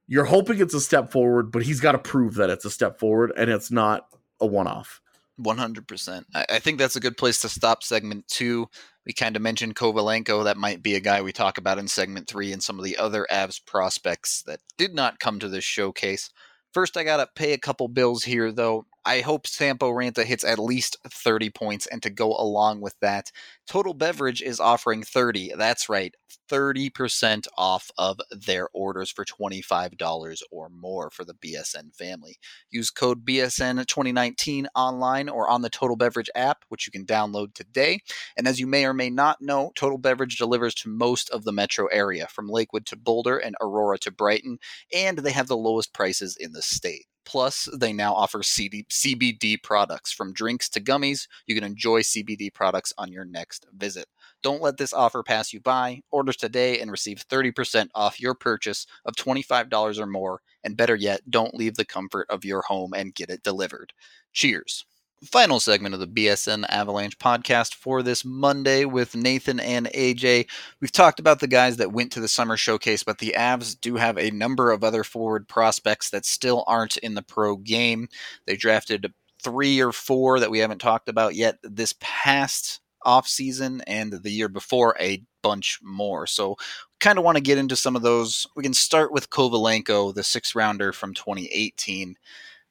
[0.07, 2.99] you're hoping it's a step forward, but he's got to prove that it's a step
[2.99, 4.07] forward and it's not
[4.39, 5.01] a one off.
[5.37, 6.27] One hundred percent.
[6.33, 8.69] I I think that's a good place to stop segment two.
[9.05, 10.45] We kind of mentioned Kovalenko.
[10.45, 12.97] That might be a guy we talk about in segment three, and some of the
[12.97, 16.29] other Avs prospects that did not come to this showcase.
[16.73, 18.85] First, I gotta pay a couple bills here, though.
[19.05, 23.31] I hope Sampo Ranta hits at least 30 points, and to go along with that,
[23.67, 25.53] Total Beverage is offering 30.
[25.55, 26.15] That's right,
[26.51, 32.37] 30% off of their orders for $25 or more for the BSN family.
[32.71, 37.99] Use code BSN2019 online or on the Total Beverage app, which you can download today.
[38.35, 41.53] And as you may or may not know, Total Beverage delivers to most of the
[41.53, 44.57] metro area, from Lakewood to Boulder and Aurora to Brighton,
[44.93, 47.05] and they have the lowest prices in the state.
[47.25, 51.27] Plus, they now offer CD, CBD products from drinks to gummies.
[51.47, 54.07] You can enjoy CBD products on your next visit.
[54.43, 56.01] Don't let this offer pass you by.
[56.11, 60.41] Order today and receive 30% off your purchase of $25 or more.
[60.63, 63.93] And better yet, don't leave the comfort of your home and get it delivered.
[64.33, 64.85] Cheers.
[65.23, 70.47] Final segment of the BSN Avalanche podcast for this Monday with Nathan and AJ.
[70.81, 73.95] We've talked about the guys that went to the summer showcase, but the Avs do
[73.95, 78.09] have a number of other forward prospects that still aren't in the pro game.
[78.45, 84.11] They drafted three or four that we haven't talked about yet this past offseason and
[84.11, 86.27] the year before a bunch more.
[86.27, 86.57] So
[86.99, 88.47] kind of want to get into some of those.
[88.55, 92.15] We can start with Kovalenko, the six rounder from 2018.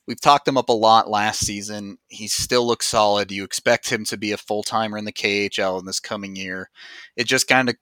[0.06, 1.98] We've talked him up a lot last season.
[2.08, 3.32] He still looks solid.
[3.32, 6.70] You expect him to be a full timer in the KHL in this coming year.
[7.16, 7.76] It just kind of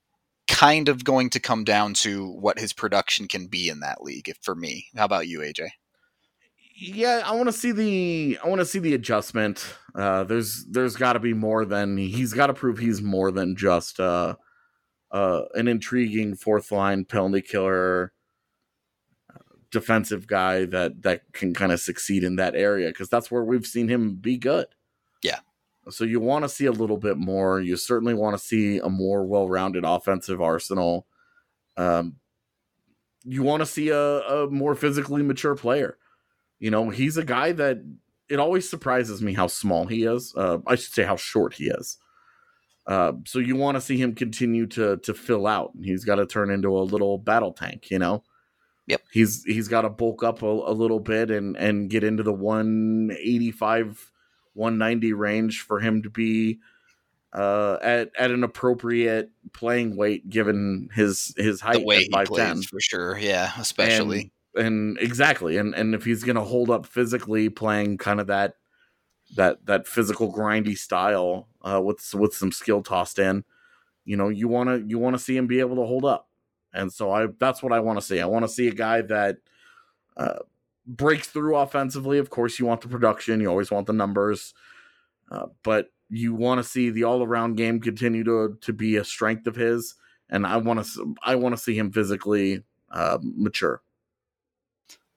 [0.49, 4.29] kind of going to come down to what his production can be in that league
[4.29, 4.87] if, for me.
[4.97, 5.69] How about you, AJ?
[6.75, 9.65] Yeah, I want to see the I want to see the adjustment.
[9.95, 13.57] Uh, there's there's got to be more than he's got to prove he's more than
[13.57, 14.37] just uh,
[15.11, 18.13] uh, an intriguing fourth line penalty killer,
[19.73, 23.67] defensive guy that that can kind of succeed in that area because that's where we've
[23.67, 24.67] seen him be good.
[25.23, 25.41] Yeah.
[25.91, 27.61] So you want to see a little bit more.
[27.61, 31.07] You certainly want to see a more well-rounded offensive arsenal.
[31.77, 32.17] Um,
[33.25, 35.99] you want to see a, a more physically mature player.
[36.61, 37.79] You know, he's a guy that
[38.29, 40.33] it always surprises me how small he is.
[40.37, 41.99] Uh, I should say how short he is.
[42.87, 45.73] Uh, so you want to see him continue to to fill out.
[45.83, 47.91] He's got to turn into a little battle tank.
[47.91, 48.23] You know.
[48.87, 49.03] Yep.
[49.13, 52.33] He's he's got to bulk up a, a little bit and and get into the
[52.33, 54.13] 185
[54.55, 56.59] 190 range for him to be
[57.33, 62.09] uh, at at an appropriate playing weight given his his height the way at he
[62.11, 63.19] 5'10 plays for sure.
[63.19, 64.33] Yeah, especially.
[64.55, 68.57] and, and exactly and and if he's gonna hold up physically playing kind of that
[69.37, 73.45] that that physical grindy style uh with with some skill tossed in
[74.05, 76.29] you know you want to you want to see him be able to hold up
[76.75, 79.03] and so i that's what i want to see i want to see a guy
[79.03, 79.37] that
[80.17, 80.39] uh
[80.87, 84.55] breaks through offensively of course you want the production you always want the numbers
[85.31, 89.47] uh, but you want to see the all-around game continue to to be a strength
[89.47, 89.95] of his
[90.29, 93.81] and i want to i want to see him physically uh, mature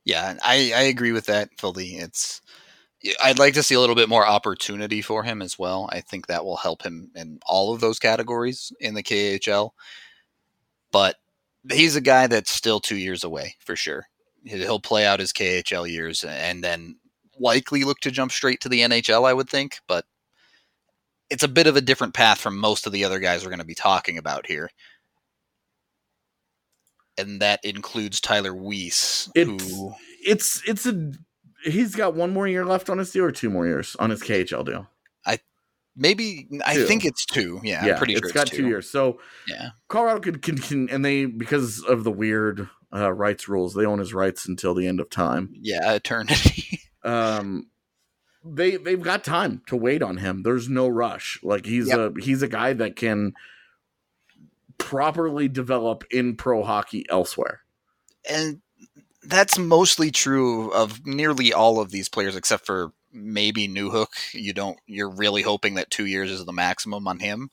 [0.06, 1.96] Yeah, I, I agree with that fully.
[1.96, 2.42] It's
[3.24, 5.90] I'd like to see a little bit more opportunity for him as well.
[5.92, 9.72] I think that will help him in all of those categories in the KHL.
[10.92, 11.16] But
[11.72, 14.08] he's a guy that's still two years away for sure.
[14.44, 16.98] He'll play out his KHL years and then
[17.40, 19.80] likely look to jump straight to the NHL, I would think.
[19.88, 20.06] But
[21.30, 23.60] it's a bit of a different path from most of the other guys we're going
[23.60, 24.70] to be talking about here.
[27.18, 31.12] And that includes Tyler Weiss, It's who it's it's a
[31.64, 34.22] he's got one more year left on his deal or two more years on his
[34.22, 34.88] KHL deal.
[35.96, 36.86] Maybe I Two.
[36.86, 37.60] think it's two.
[37.64, 38.90] Yeah, I'm pretty sure it's got two years.
[38.90, 39.70] So Yeah.
[39.88, 44.00] Colorado could can, can and they because of the weird uh, rights rules, they own
[44.00, 45.54] his rights until the end of time.
[45.60, 46.80] Yeah, eternity.
[47.04, 47.68] Um,
[48.44, 50.42] they they've got time to wait on him.
[50.42, 51.40] There's no rush.
[51.44, 52.00] Like he's Yep.
[52.00, 53.34] a he's a guy that can
[54.78, 57.62] properly develop in pro hockey elsewhere.
[58.30, 58.62] and
[59.22, 64.34] that's mostly true of nearly all of these players except for maybe Newhook.
[64.34, 67.50] You don't you're really hoping that 2 years is the maximum on him.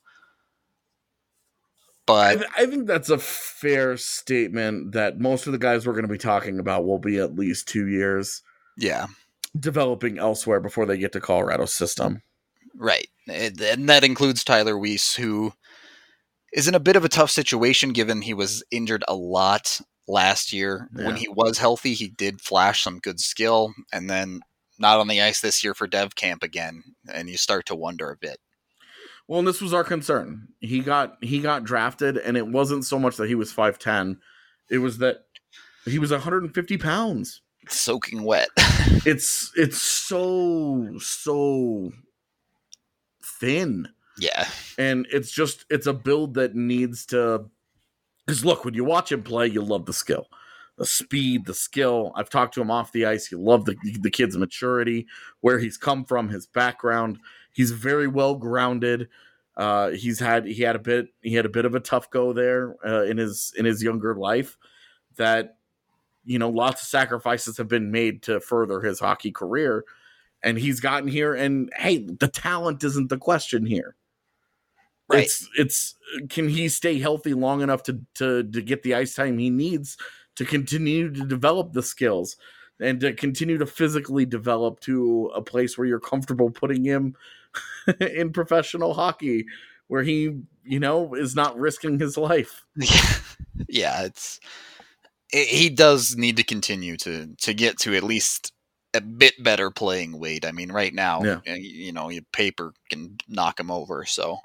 [2.23, 5.93] I, But th- I think that's a fair statement that most of the guys we're
[5.95, 8.43] going to be talking about will be at least two years
[8.77, 9.07] yeah,
[9.59, 12.23] developing elsewhere before they get to Colorado's system.
[12.77, 13.09] right.
[13.29, 15.53] And and that includes Tyler Weiss who
[16.53, 20.53] is in a bit of a tough situation given he was injured a lot last
[20.53, 20.89] year.
[20.93, 24.41] When he was healthy, he did flash some good skill and then
[24.83, 28.11] not on the ice this year for dev camp again and you start to wonder
[28.11, 28.39] a bit.
[29.27, 30.49] Well, and this was our concern.
[30.61, 34.19] He got he got drafted, and it wasn't so much that he was five ten;
[34.69, 35.25] it was that
[35.85, 37.41] he was 150 pounds.
[37.69, 38.49] soaking wet.
[39.05, 41.91] It's it's so so
[43.41, 44.47] thin, yeah.
[44.79, 47.47] and it's just it's a build that needs to.
[48.27, 50.29] Because look, when you watch him play, you love the skill,
[50.79, 52.13] the speed, the skill.
[52.15, 53.27] I've talked to him off the ice.
[53.27, 55.07] He loved the the kid's maturity,
[55.41, 57.19] where he's come from, his background.
[57.53, 59.09] He's very well grounded.
[59.57, 62.33] Uh, he's had he had a bit he had a bit of a tough go
[62.33, 64.57] there uh, in his in his younger life.
[65.17, 65.57] That
[66.25, 69.85] you know, lots of sacrifices have been made to further his hockey career,
[70.43, 71.35] and he's gotten here.
[71.35, 73.95] And hey, the talent isn't the question here.
[75.09, 75.25] Right.
[75.25, 75.95] It's it's
[76.31, 79.99] can he stay healthy long enough to to to get the ice time he needs
[80.37, 82.37] to continue to develop the skills
[82.81, 87.15] and to continue to physically develop to a place where you're comfortable putting him
[88.01, 89.47] in professional hockey
[89.89, 92.65] where he you know is not risking his life
[93.69, 94.41] yeah, it's
[95.33, 98.53] it, he does need to continue to to get to at least
[98.95, 100.45] a bit better playing weight.
[100.45, 101.41] I mean, right now, Yeah.
[101.49, 104.39] uh, you know, your paper can knock him over, so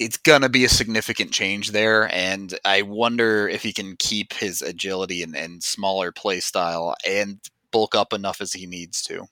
[0.00, 2.12] it's gonna be a significant change there.
[2.14, 7.40] And I wonder if he can keep his agility and, and smaller play style and
[7.72, 9.26] bulk up enough as he needs to.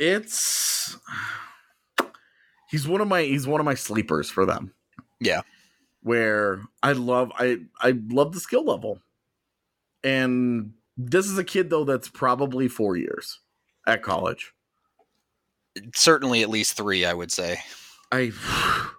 [0.00, 0.96] it's
[2.70, 4.72] he's one of my he's one of my sleepers for them
[5.20, 5.42] Yeah.
[6.02, 8.98] where i love i i love the skill level
[10.02, 13.38] and This is a kid though that's probably four years
[13.86, 14.52] at college.
[15.94, 17.60] Certainly at least three, I would say.
[18.10, 18.32] I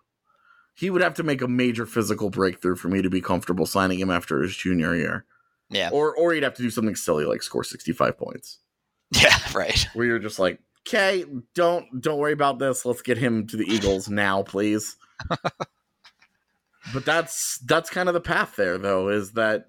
[0.76, 4.00] he would have to make a major physical breakthrough for me to be comfortable signing
[4.00, 5.26] him after his junior year.
[5.70, 5.90] Yeah.
[5.92, 8.60] Or or he'd have to do something silly like score 65 points.
[9.22, 9.88] Yeah, right.
[9.94, 12.84] Where you're just like, "Okay, don't don't worry about this.
[12.84, 14.96] Let's get him to the Eagles now, please."
[16.94, 19.66] but that's that's kind of the path there though is that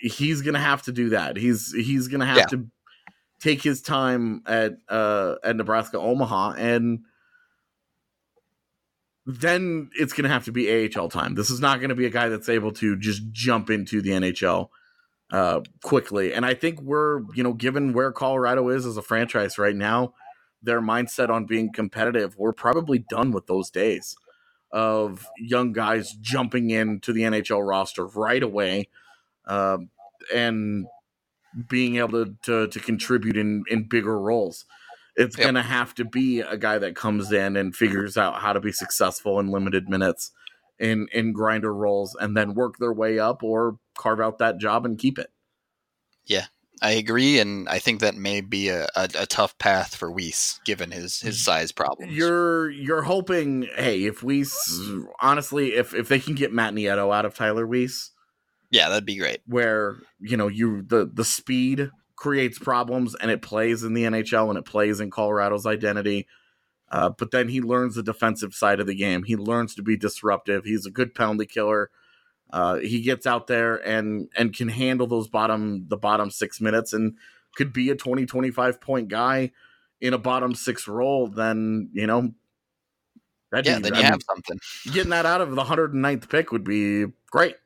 [0.00, 1.36] he's going to have to do that.
[1.36, 2.46] He's he's going to have Yeah.
[2.46, 2.66] to
[3.44, 7.00] take his time at uh at Nebraska Omaha and
[9.26, 11.34] then it's going to have to be AHL time.
[11.34, 14.10] This is not going to be a guy that's able to just jump into the
[14.10, 14.68] NHL
[15.32, 16.34] uh, quickly.
[16.34, 20.12] And I think we're, you know, given where Colorado is as a franchise right now,
[20.62, 24.14] their mindset on being competitive, we're probably done with those days
[24.70, 28.88] of young guys jumping into the NHL roster right away
[29.46, 29.88] um,
[30.34, 30.86] and
[31.68, 34.64] being able to, to, to contribute in, in bigger roles
[35.16, 35.44] it's Yep.
[35.44, 38.60] going to have to be a guy that comes in and figures out how to
[38.60, 40.32] be successful in limited minutes
[40.78, 44.84] in in grinder roles and then work their way up or carve out that job
[44.84, 45.30] and keep it.
[46.26, 46.46] Yeah,
[46.82, 50.58] I agree, and I think that may be a, a, a tough path for Weiss,
[50.64, 52.12] given his, his size problems.
[52.12, 54.44] You're you're hoping, hey, if we
[55.20, 58.10] honestly, if if they can get Matt Nieto out of Tyler Weiss,
[58.74, 59.40] yeah, that'd be great.
[59.46, 64.48] where you know you the the speed creates problems and it plays in the NHL
[64.48, 66.26] and it plays in Colorado's identity.
[66.90, 69.24] Uh, but then he learns the defensive side of the game.
[69.24, 70.64] He learns to be disruptive.
[70.64, 71.90] He's a good penalty killer.
[72.52, 76.92] Uh, he gets out there and and can handle those bottom the bottom six minutes
[76.92, 77.16] and
[77.56, 79.50] could be a 20 25 point guy
[80.00, 82.32] in a bottom six role then you know
[83.50, 84.58] that'd Yeah, then I you mean, have something.
[84.92, 87.56] getting that out of the 109th pick would be great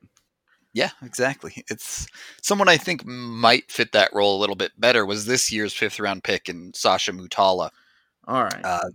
[0.79, 1.64] Yeah, exactly.
[1.68, 2.07] It's
[2.41, 5.99] someone I think might fit that role a little bit better was this year's fifth
[5.99, 7.70] round pick in Sasha Mutala,
[8.29, 8.89] all right uh,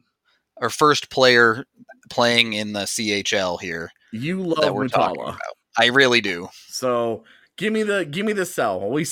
[0.61, 1.65] our first player
[2.09, 5.39] playing in the CHL here you love Mutala about.
[5.77, 6.47] I really do.
[6.67, 7.23] So
[7.57, 8.89] give me the give me the sell.
[8.89, 9.05] We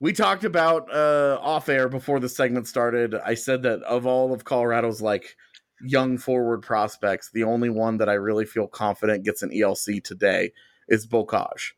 [0.00, 3.14] we talked about uh off air before the segment started.
[3.14, 5.36] I said that of all of Colorado's like
[5.82, 10.52] young forward prospects, the only one that I really feel confident gets an ELC today
[10.88, 11.72] is Beaucage.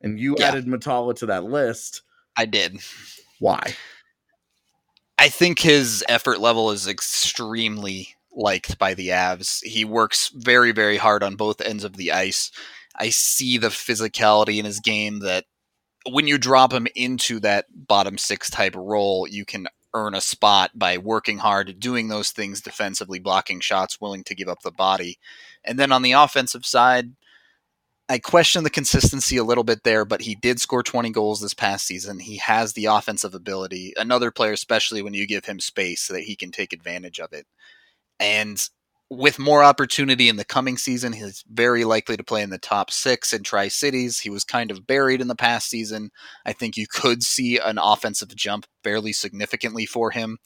[0.00, 0.48] And you Yeah.
[0.48, 2.02] added Mutala to that list.
[2.36, 2.78] I did.
[3.38, 3.74] Why?
[5.18, 9.62] I think his effort level is extremely liked by the Avs.
[9.64, 12.52] He works very, very hard on both ends of the ice.
[12.94, 15.44] I see the physicality in his game that
[16.08, 20.70] when you drop him into that bottom six type role, you can earn a spot
[20.74, 25.18] by working hard, doing those things defensively, blocking shots, willing to give up the body.
[25.64, 27.12] And then on the offensive side,
[28.10, 31.52] I question the consistency a little bit there, but he did score 20 goals this
[31.52, 32.18] past season.
[32.18, 33.92] He has the offensive ability.
[33.98, 37.34] Another player, especially when you give him space so that he can take advantage of
[37.34, 37.46] it.
[38.18, 38.66] And
[39.10, 42.90] with more opportunity in the coming season, he's very likely to play in the top
[42.90, 44.20] six in Tri Cities.
[44.20, 46.10] He was kind of buried in the past season.
[46.46, 50.38] I think you could see an offensive jump fairly significantly for him.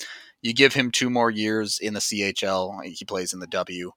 [0.43, 3.93] You give him two more years in the CHL, he plays in the W.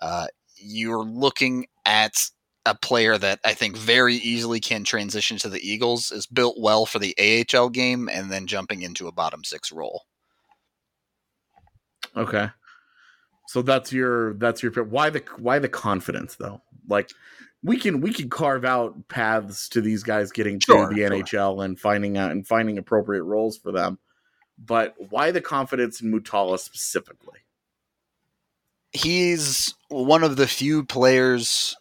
[0.00, 2.30] Uh, you're looking at
[2.70, 6.86] a player that I think very easily can transition to the Eagles, is built well
[6.86, 10.04] for the AHL game, and then jumping into a bottom six role.
[12.16, 12.48] Okay.
[13.48, 14.72] So that's your that's your.
[14.84, 16.62] Why the why the confidence though?
[16.88, 17.10] Like
[17.62, 21.10] we can we can carve out paths to these guys getting to the sure.
[21.10, 23.98] NHL and finding out and finding appropriate roles for them.
[24.58, 27.40] But why the confidence in Mutala specifically?
[28.92, 31.76] he's one of the few players,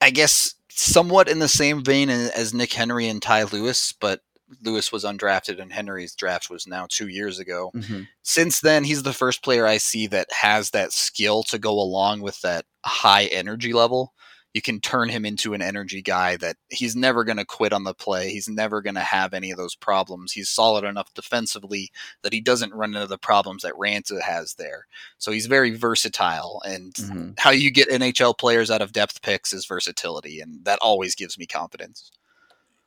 [0.00, 4.20] I guess, somewhat in the same vein as Nick Henry and Ty Lewis, but
[4.62, 7.70] Lewis was undrafted and Henry's draft was now two years ago.
[7.74, 8.02] Mm-hmm.
[8.22, 12.20] Since then, he's the first player I see that has that skill to go along
[12.20, 14.12] with that high energy level.
[14.56, 17.84] You can turn him into an energy guy that he's never going to quit on
[17.84, 18.30] the play.
[18.30, 20.32] He's never going to have any of those problems.
[20.32, 21.90] He's solid enough defensively
[22.22, 24.86] that he doesn't run into the problems that Ranta has there.
[25.18, 26.62] So he's very versatile.
[26.64, 27.38] And Mhm.
[27.38, 30.40] how you get NHL players out of depth picks is versatility.
[30.40, 32.10] And that always gives me confidence.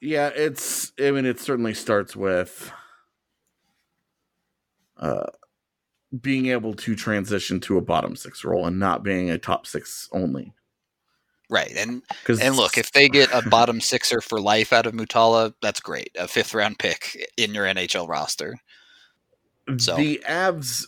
[0.01, 2.71] Yeah, it's I mean it certainly starts with
[4.97, 5.27] uh
[6.19, 10.09] being able to transition to a bottom six role and not being a top six
[10.11, 10.55] only.
[11.49, 11.73] Right.
[11.75, 12.03] And
[12.41, 16.11] And look, if they get a bottom sixer for life out of Mutala, that's great.
[16.17, 18.59] A fifth round pick in your NHL roster.
[19.77, 20.85] so- the Avs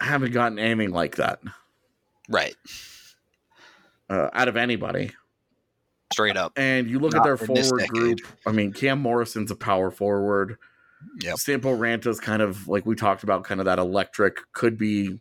[0.00, 1.40] haven't gotten anything like that
[2.28, 2.54] Right.
[4.10, 5.12] uh, out of anybody.
[6.12, 6.52] Straight up.
[6.56, 8.20] And you look at their forward group.
[8.46, 10.56] I mean, Cam Morrison's a power forward.
[11.20, 11.36] Yep.
[11.38, 15.20] Sampo Ranta's kind of like we talked about, kind of that electric could be.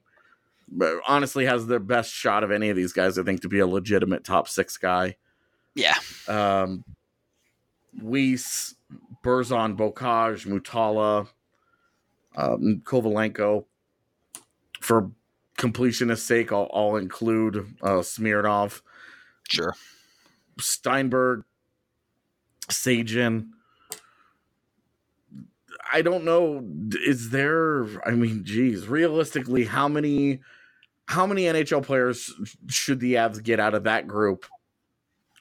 [1.07, 3.17] Honestly, has the best shot of any of these guys.
[3.17, 5.15] I think to be a legitimate top six guy.
[5.75, 5.95] Yeah.
[6.27, 6.83] Um,
[8.01, 8.75] Weiss,
[9.23, 11.27] Burzan, Beaucage, Mutala,
[12.35, 13.65] um, Kovalenko.
[14.81, 15.11] For
[15.57, 18.81] completionist sake, I'll, I'll include uh, Smirnov,
[19.49, 19.73] Sure.
[20.59, 21.43] Stienburg,
[22.69, 23.49] Sajin.
[25.91, 26.63] I don't know.
[27.05, 27.85] Is there?
[28.05, 30.41] I mean, geez, realistically, how many,
[31.07, 32.33] how many NHL players
[32.67, 34.45] should the Avs get out of that group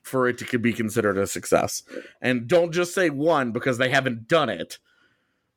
[0.03, 1.83] for it to be considered a success?
[2.23, 4.79] And don't just say one because they haven't done it,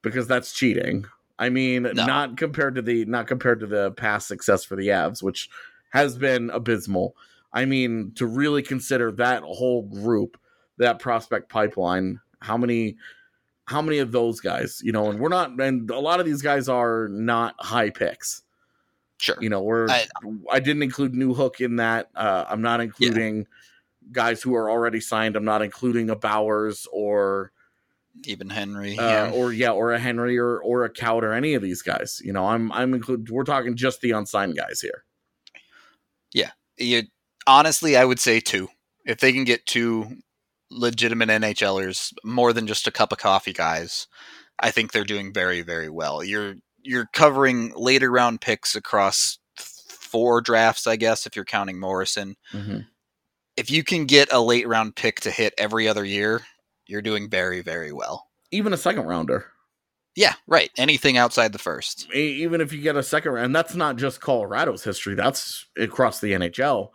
[0.02, 1.06] because that's cheating.
[1.38, 1.92] I mean, No.
[2.06, 5.50] not compared to the not compared to the past success for the Avs, which
[5.92, 7.16] has been abysmal.
[7.54, 10.38] I mean, to really consider that whole group,
[10.78, 12.98] that prospect pipeline, how many
[13.66, 16.42] how many of those guys, you know, and we're not and a lot of these
[16.42, 18.42] guys are not high picks.
[19.20, 19.38] Sure.
[19.40, 20.08] You know, we're I,
[20.52, 22.10] I- didn't include Newhook in that.
[22.16, 23.48] Uh, I'm not including
[24.12, 25.36] guys who are already signed.
[25.36, 27.52] I'm not including a Bowers or
[28.26, 28.98] Even Henry.
[28.98, 29.32] uh, yeah.
[29.32, 32.22] or yeah, or a Henry or or a Kaut or any of these guys.
[32.24, 35.04] You know, I'm I'm include we're talking just the unsigned guys here.
[36.34, 37.04] Yeah, you
[37.48, 38.70] honestly i would say two
[39.06, 40.06] if they can get two
[40.70, 44.08] legitimate nhlers more than just a cup of coffee guys
[44.60, 50.42] i think they're doing very very well you're you're covering later round picks across four
[50.42, 52.80] drafts i guess if you're counting morrison mm-hmm.
[53.58, 56.42] if you can get a late round pick to hit every other year
[56.88, 59.46] you're doing very very well Even a second rounder.
[60.16, 63.76] yeah right anything outside the first even if you get a second round, and that's
[63.76, 66.90] not just Colorado's history, that's across the NHL.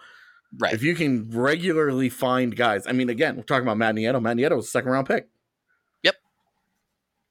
[0.59, 4.20] right If you can regularly find guys, I mean, again, we're talking about Matt Nieto.
[4.20, 5.28] Matt Nieto was a second round pick.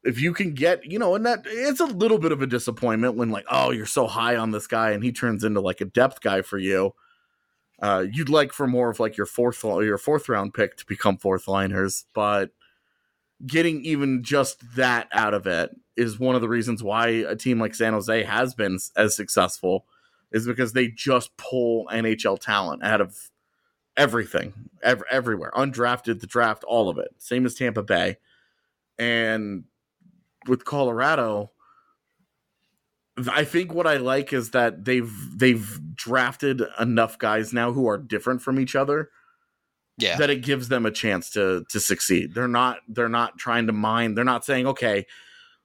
[0.03, 3.15] If you can get, you know, and that it's a little bit of a disappointment
[3.15, 5.85] when, like, oh, you're so high on this guy and he turns into like a
[5.85, 6.93] depth guy for you.
[7.81, 11.17] Uh, you'd like for more of like your fourth your fourth round pick to become
[11.17, 12.51] fourth liners, but
[13.45, 17.59] getting even just that out of it is one of the reasons why a team
[17.59, 19.85] like San Jose has been as successful
[20.31, 23.29] is because they just pull NHL talent out of
[23.95, 27.09] everything, ev- everywhere, undrafted, the draft, all of it.
[27.17, 28.17] Same as Tampa Bay,
[28.97, 29.65] and
[30.47, 31.51] with Colorado,
[33.31, 37.97] I think what I like is that they've they've drafted enough guys now who are
[37.97, 39.11] different from each other
[39.97, 42.33] yeah that it gives them a chance to to succeed.
[42.33, 44.15] They're not they're not trying to mine.
[44.15, 45.05] They're not saying, okay,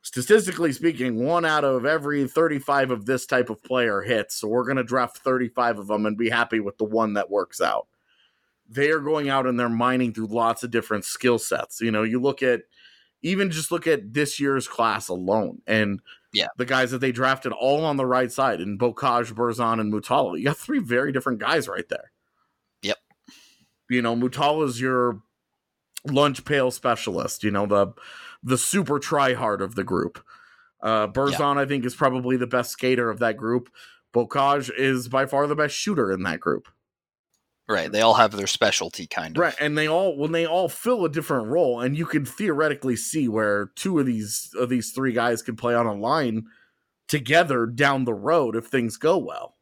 [0.03, 4.65] statistically speaking, one out of every 35 of this type of player hits, so we're
[4.65, 7.87] going to draft 35 of them and be happy with the one that works out.
[8.69, 11.81] They are going out and they're mining through lots of different skill sets.
[11.81, 12.63] You know, you look at
[13.23, 16.01] even just look at this year's class alone and
[16.33, 16.47] Yeah.
[16.57, 20.39] the guys that they drafted all on the right side in Beaucage, Burzan, and Mutala.
[20.39, 22.13] You got three very different guys right there.
[22.83, 22.99] Yep.
[23.91, 25.21] You know, Mutala's your
[26.07, 27.89] lunch pail specialist, you know, the
[28.43, 30.23] the super try hard of the group.
[30.81, 33.69] Uh Burzan, I think, is probably the best skater of that group.
[34.15, 36.69] Beaucage is by far the best shooter in that group.
[37.69, 40.69] Right they all have their specialty kind of Right, and they all when they all
[40.69, 44.93] fill a different role, and you can theoretically see where two of these of these
[44.93, 46.47] three guys could play on a line
[47.09, 49.57] together down the road if things go well.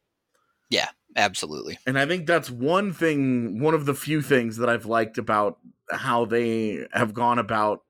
[0.69, 4.85] Yeah, absolutely And I think that's one thing, one of the few things that I've
[4.85, 5.57] liked about
[5.89, 7.83] how they have gone about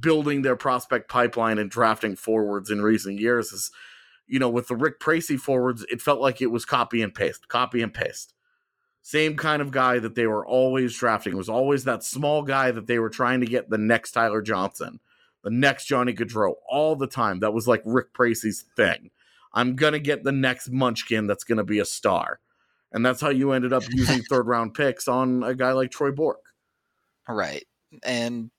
[0.00, 3.70] building their prospect pipeline and drafting forwards in recent years is,
[4.26, 7.48] you know, with the Rick Pracey forwards, it felt like it was copy and paste,
[7.48, 8.32] copy and paste.
[9.06, 11.34] Same kind of guy that they were always drafting.
[11.34, 14.42] It was always that small guy that they were trying to get the next Tyler
[14.42, 14.98] Johnson,
[15.44, 17.38] the next Johnny Gaudreau, all the time.
[17.38, 19.12] That was like Rick Pracey's thing.
[19.54, 22.40] I'm gonna get the next Munchkin that's gonna be a star.
[22.90, 26.10] And that's how you ended up using third round picks on a guy like Troy
[26.10, 26.42] Bourke.
[27.28, 27.64] Right.
[28.02, 28.50] And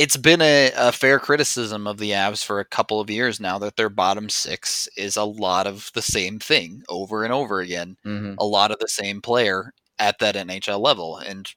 [0.00, 3.58] it's been a, a fair criticism of the Avs for a couple of years now
[3.58, 7.98] that their bottom six is a lot of the same thing over and over again.
[8.06, 8.36] Mm-hmm.
[8.38, 11.18] A lot of the same player at that NHL level.
[11.18, 11.52] And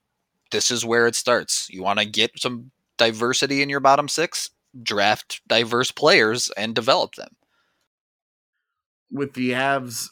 [0.51, 1.69] this is where it starts.
[1.69, 4.49] You want to get some diversity in your bottom six?
[4.83, 7.37] Draft diverse players and develop them.
[9.09, 10.09] With the Avs,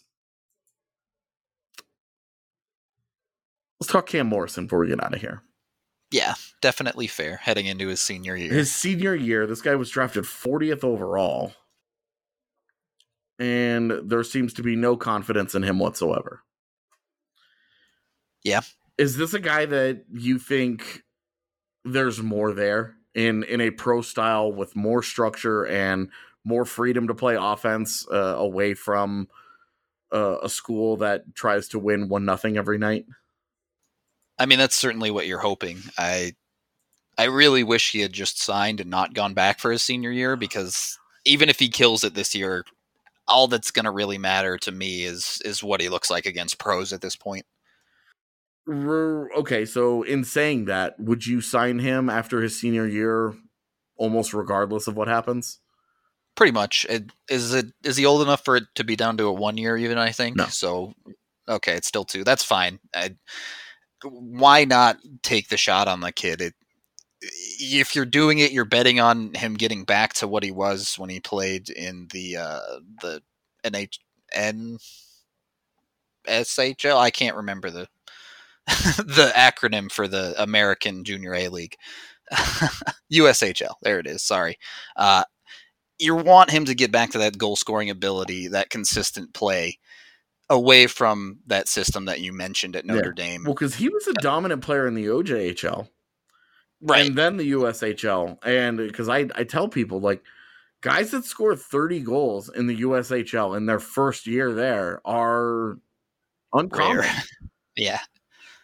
[3.81, 5.41] let's talk Cam Morrison before we get out of here.
[6.11, 8.51] Yeah, definitely fair heading into his senior year.
[8.51, 11.53] His senior year, this guy was drafted 40th overall.
[13.39, 16.43] And there seems to be no confidence in him whatsoever.
[18.43, 18.61] Yeah.
[18.97, 21.03] Is this a guy that you think
[21.83, 22.97] there's more there?
[23.13, 26.09] in in a pro style with more structure and
[26.43, 29.27] more freedom to play offense uh, away from
[30.13, 33.05] uh, a school that tries to win one nothing every night.
[34.41, 35.83] I mean, that's certainly what you're hoping.
[35.99, 36.33] I
[37.15, 40.33] I really wish he had just signed and not gone back for his senior year
[40.33, 40.39] uh-huh.
[40.39, 42.65] because even if he kills it this year,
[43.27, 46.57] all that's going to really matter to me is is what he looks like against
[46.57, 47.45] pros at this point.
[48.67, 53.35] Okay, so in saying that, would you sign him after his senior year,
[53.95, 55.59] almost regardless of what happens?
[56.35, 56.87] Pretty much.
[56.89, 59.59] It, is it is he old enough for it to be down to a one
[59.59, 59.99] year even?
[59.99, 60.45] I think no.
[60.45, 60.95] So
[61.47, 62.23] okay, it's still two.
[62.23, 62.79] That's fine.
[62.95, 63.11] I,
[64.03, 66.41] why not take the shot on the kid?
[66.41, 66.53] It,
[67.21, 71.09] if you're doing it, you're betting on him getting back to what he was when
[71.09, 72.59] he played in the uh,
[73.01, 73.21] the
[76.27, 76.97] SHL.
[76.97, 77.87] I can't remember the
[78.97, 81.75] the acronym for the American Junior A League.
[83.11, 83.73] USHL.
[83.81, 84.23] There it is.
[84.23, 84.57] Sorry.
[84.95, 85.23] Uh,
[85.99, 89.77] you want him to get back to that goal scoring ability, that consistent play,
[90.51, 93.23] away from that system that you mentioned at Notre yeah.
[93.23, 93.43] Dame.
[93.45, 95.87] Well, because he was a uh, dominant player in the OJHL,
[96.81, 100.21] right, and then the USHL, and because I I tell people like
[100.81, 105.77] guys that score 30 goals in the USHL in their first year there are
[106.53, 106.97] uncommon.
[106.97, 107.23] Rare.
[107.77, 107.99] yeah.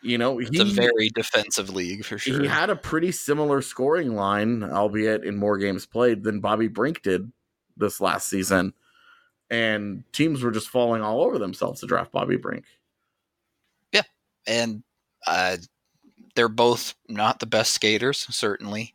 [0.04, 2.40] You know, it's a very defensive league for sure.
[2.40, 7.02] He had a pretty similar scoring line, albeit in more games played than Bobby Brink
[7.02, 7.32] did
[7.78, 8.74] this last season.
[9.50, 12.66] And teams were just falling all over themselves to draft Bobby Brink.
[13.94, 14.04] Yeah.
[14.46, 14.84] And
[15.26, 15.58] uh,
[16.36, 18.94] they're both not the best skaters, certainly.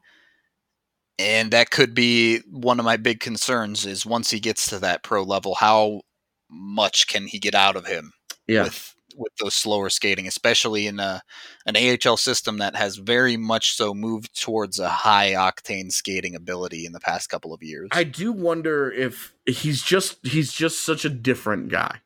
[1.19, 5.03] And that could be one of my big concerns is once he gets to that
[5.03, 6.03] pro level, how
[6.51, 8.13] much can he get out of him?
[8.47, 8.65] Yeah.
[8.65, 11.23] With with those slower skating, especially in a,
[11.67, 16.87] an AHL system that has very much so moved towards a high octane skating ability
[16.87, 17.89] in the past couple of years.
[17.93, 22.01] I do wonder if he's just he's just such a different guy.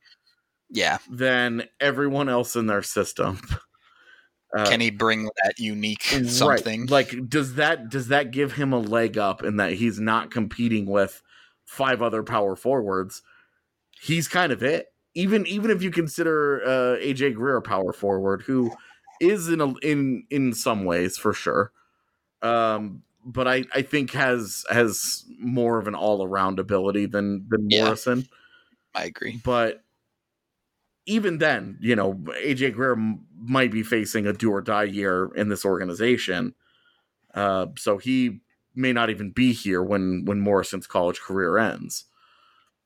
[0.71, 0.99] Yeah.
[1.11, 3.41] Than everyone else in their system.
[4.57, 6.83] Uh, Can he bring that unique something?
[6.83, 6.91] Right.
[6.91, 10.87] Like does that does that give him a leg up in that he's not competing
[10.87, 11.21] with
[11.65, 13.23] five other power forwards?
[14.01, 14.87] He's kind of it
[15.17, 18.71] even even if you consider uh, AJ Greer a power forward, who
[19.19, 21.73] is in a, in in some ways for sure,
[22.43, 27.67] um, but I I think has has more of an all around ability than than
[27.71, 28.29] yeah, Morrison.
[28.95, 29.83] I agree, but
[31.07, 35.31] even then, you know, AJ Greer m- might be facing a do or die year
[35.35, 36.55] in this organization,
[37.35, 38.41] uh, so he
[38.75, 42.05] may not even be here when when Morrison's college career ends.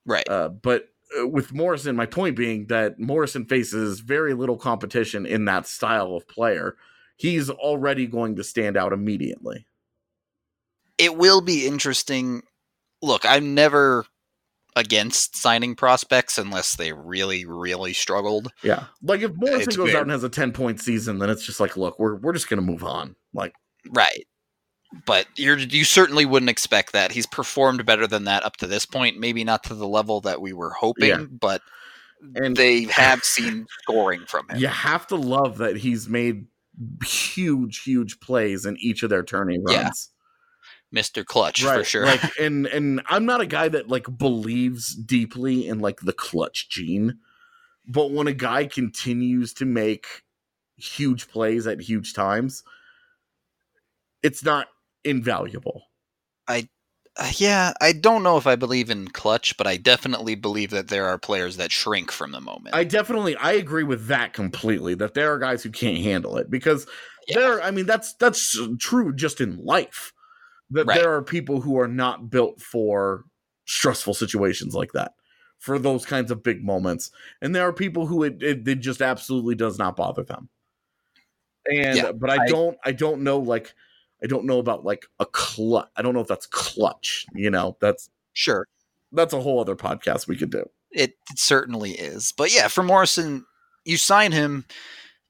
[0.07, 0.29] Right.
[0.29, 5.45] Uh, but Uh, with Morrison, my point being that Morrison faces very little competition in
[5.47, 6.77] that style of player.
[7.17, 9.67] He's already going to stand out immediately.
[10.99, 12.43] It will be interesting.
[13.03, 14.07] Look, I'm never
[14.77, 18.53] against signing prospects unless they really, really struggled.
[18.63, 18.85] Yeah.
[19.03, 21.61] Like if Morrison it's goes out and has a 10 point season, then it's just
[21.61, 23.17] like, look, we're we're just gonna move on.
[23.35, 23.53] Like
[23.91, 24.27] Right
[25.07, 27.13] but you you certainly wouldn't expect that.
[27.13, 29.19] He's performed better than that up to this point.
[29.19, 31.25] Maybe not to the level that we were hoping, yeah.
[31.31, 31.63] but
[32.35, 34.59] and they have seen scoring from him.
[34.59, 36.47] You have to love that he's made
[37.05, 40.11] huge, huge plays in each of their turning runs.
[40.93, 41.01] Yeah.
[41.01, 41.25] Mr.
[41.25, 41.79] Clutch right.
[41.79, 42.05] for sure.
[42.05, 46.69] Like and and I'm not a guy that like believes deeply in like the clutch
[46.69, 47.19] gene.
[47.87, 50.07] But when a guy continues to make
[50.77, 52.63] huge plays at huge times,
[54.23, 54.69] it's not
[55.05, 55.85] invaluable.
[56.49, 56.69] I
[57.17, 60.89] uh, yeah, I don't know if I believe in clutch, but I definitely believe that
[60.89, 62.75] there are players that shrink from the moment.
[62.75, 66.51] I definitely I agree with that completely that there are guys who can't handle it
[66.51, 66.87] because
[67.27, 67.39] yeah.
[67.39, 70.13] there I mean that's that's true just in life.
[70.71, 71.01] That right.
[71.01, 73.25] there are people who are not built for
[73.67, 75.13] stressful situations like that.
[75.59, 77.11] For those kinds of big moments.
[77.43, 80.49] And there are people who it, it, it just absolutely does not bother them.
[81.71, 83.75] And yeah, but I, I don't I don't know like
[84.23, 85.89] I don't know about like a clutch.
[85.97, 87.27] I don't know if that's clutch.
[87.35, 88.67] You know, that's sure.
[89.13, 90.69] That's a whole other podcast we could do.
[90.91, 92.33] It, it certainly is.
[92.37, 93.45] But yeah, for Morrison,
[93.85, 94.65] you sign him,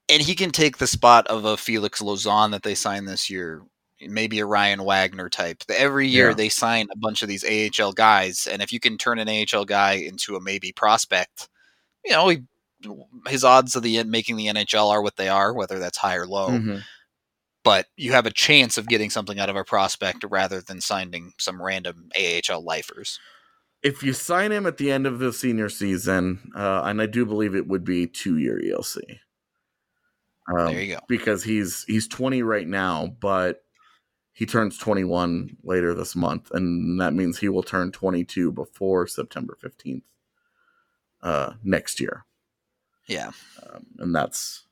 [0.08, 3.62] and he can take the spot of a Felix Lauzon that they signed this year.
[4.02, 5.62] Maybe a Ryan Wagner type.
[5.68, 6.34] Every year yeah.
[6.34, 9.66] they sign a bunch of these AHL guys, and if you can turn an AHL
[9.66, 11.50] guy into a maybe prospect,
[12.02, 12.38] you know, he,
[13.28, 16.26] his odds of the making the NHL are what they are, whether that's high or
[16.26, 16.48] low.
[16.48, 16.78] Mm-hmm
[17.64, 21.32] but you have a chance of getting something out of a prospect rather than signing
[21.38, 23.18] some random AHL lifers.
[23.82, 27.24] If you sign him at the end of the senior season, uh, and I do
[27.24, 28.98] believe it would be two year ELC.
[30.48, 31.00] Um, there you go.
[31.08, 33.62] Because he's he's 20 right now, but
[34.32, 39.56] he turns 21 later this month, and that means he will turn 22 before September
[39.62, 40.02] 15th
[41.22, 42.24] uh, next year.
[43.06, 43.32] Yeah.
[43.62, 44.66] Um, and that's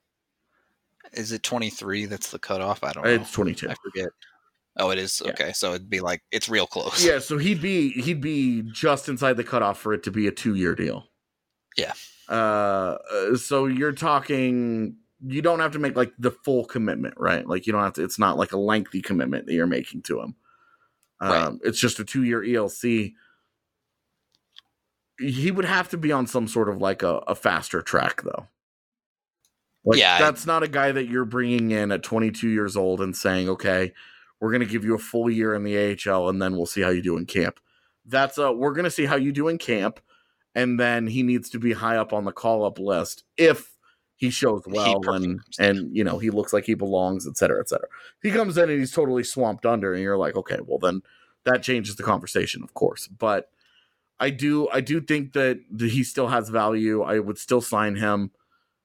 [1.13, 2.85] Is it 23 that's the cutoff?
[2.85, 3.11] I don't know.
[3.11, 3.69] it's 22.
[3.71, 4.09] I forget.
[4.79, 5.21] Oh, it is.
[5.25, 5.33] Yeah.
[5.33, 5.53] Okay.
[5.53, 7.05] So it'd be like, it's real close.
[7.05, 10.31] Yeah, so he'd be he'd be just inside the cutoff for it to be a
[10.31, 11.07] two year deal.
[11.77, 11.95] Yeah.
[12.29, 14.97] Uh, uh, so you're talking.
[15.27, 17.45] You don't have to make like the full commitment, right?
[17.47, 18.05] Like you don't have to.
[18.05, 20.37] It's not like a lengthy commitment that you're making to him.
[21.21, 21.53] Um, Right.
[21.65, 23.15] It's just a two year ELC.
[25.19, 28.47] He would have to be on some sort of like a, a faster track, though.
[29.89, 33.17] Like, Yeah, that's not a guy that you're bringing in at 22 years old and
[33.17, 33.93] saying, okay,
[34.41, 36.83] we're going to give you a full year in the AHL and then we'll see
[36.83, 37.59] how you do in camp.
[38.05, 40.01] That's a we're going to see how you do in camp
[40.55, 43.77] and then he needs to be high up on the call up list if
[44.17, 47.61] he shows He well and and you know he looks like he belongs, et cetera,
[47.61, 47.89] et cetera.
[48.23, 51.03] He comes in and he's totally swamped under, and you're like, okay, well then
[51.45, 53.07] that changes the conversation, of course.
[53.07, 53.51] But
[54.19, 57.03] I do I do think that he still has value.
[57.03, 58.33] I would still sign him.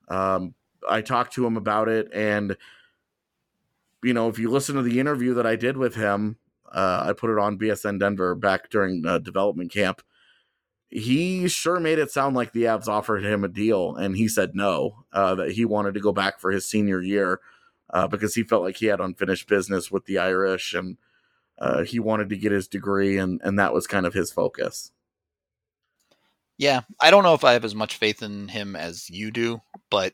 [0.08, 0.54] Um,
[0.90, 2.58] I talked to him about it, and
[4.04, 6.38] you know, if you listen to the interview that I did with him,
[6.72, 10.02] uh, I put it on BSN Denver back during uh, development camp.
[10.90, 14.52] He sure made it sound like the Avs offered him a deal, and he said
[14.54, 15.06] no.
[15.12, 17.40] Uh, that he wanted to go back for his senior year
[17.92, 20.98] uh, because he felt like he had unfinished business with the Irish, and
[21.58, 24.92] uh, he wanted to get his degree, and and that was kind of his focus.
[26.58, 29.62] Yeah, I don't know if I have as much faith in him as you do,
[29.90, 30.14] but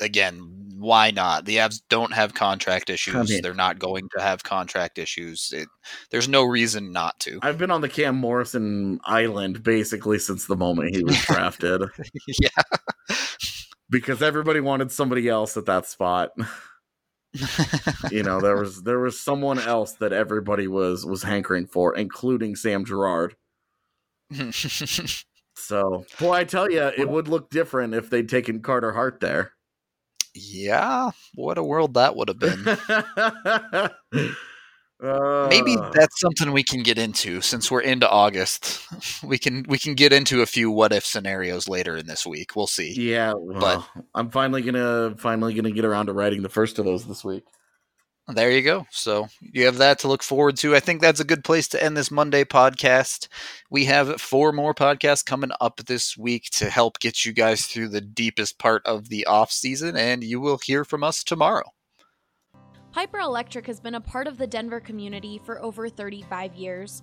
[0.00, 1.44] again, why not?
[1.44, 3.40] The Avs don't have contract issues.
[3.42, 5.52] They're not going to have contract issues.
[5.54, 5.68] It,
[6.10, 7.38] there's no reason not to.
[7.42, 11.82] I've been on the Cam Morrison island basically since the moment he was drafted
[12.26, 12.48] yeah.
[13.90, 16.30] because everybody wanted somebody else at that spot.
[18.10, 22.56] you know, there was there was someone else that everybody was was hankering for, including
[22.56, 23.36] Sam Gerard.
[25.56, 29.52] So, boy, I tell you, it would look different if they'd taken Carter Hart there.
[30.34, 34.30] Yeah, what a world that would have been.
[35.02, 38.80] Uh, Maybe that's something we can get into since we're into August.
[39.22, 42.56] We can we can get into a few what if scenarios later in this week.
[42.56, 42.92] We'll see.
[42.92, 47.06] Yeah, well, I'm finally gonna finally gonna get around to writing the first of those
[47.06, 47.44] this week.
[48.28, 48.86] There you go.
[48.90, 50.76] So you have that to look forward to.
[50.76, 53.26] I think that's a good place to end this Monday podcast.
[53.70, 57.88] We have four more podcasts coming up this week to help get you guys through
[57.88, 61.64] the deepest part of the off season, and you will hear from us tomorrow.
[62.92, 67.02] Piper Electric has been a part of the Denver community for over 35 years.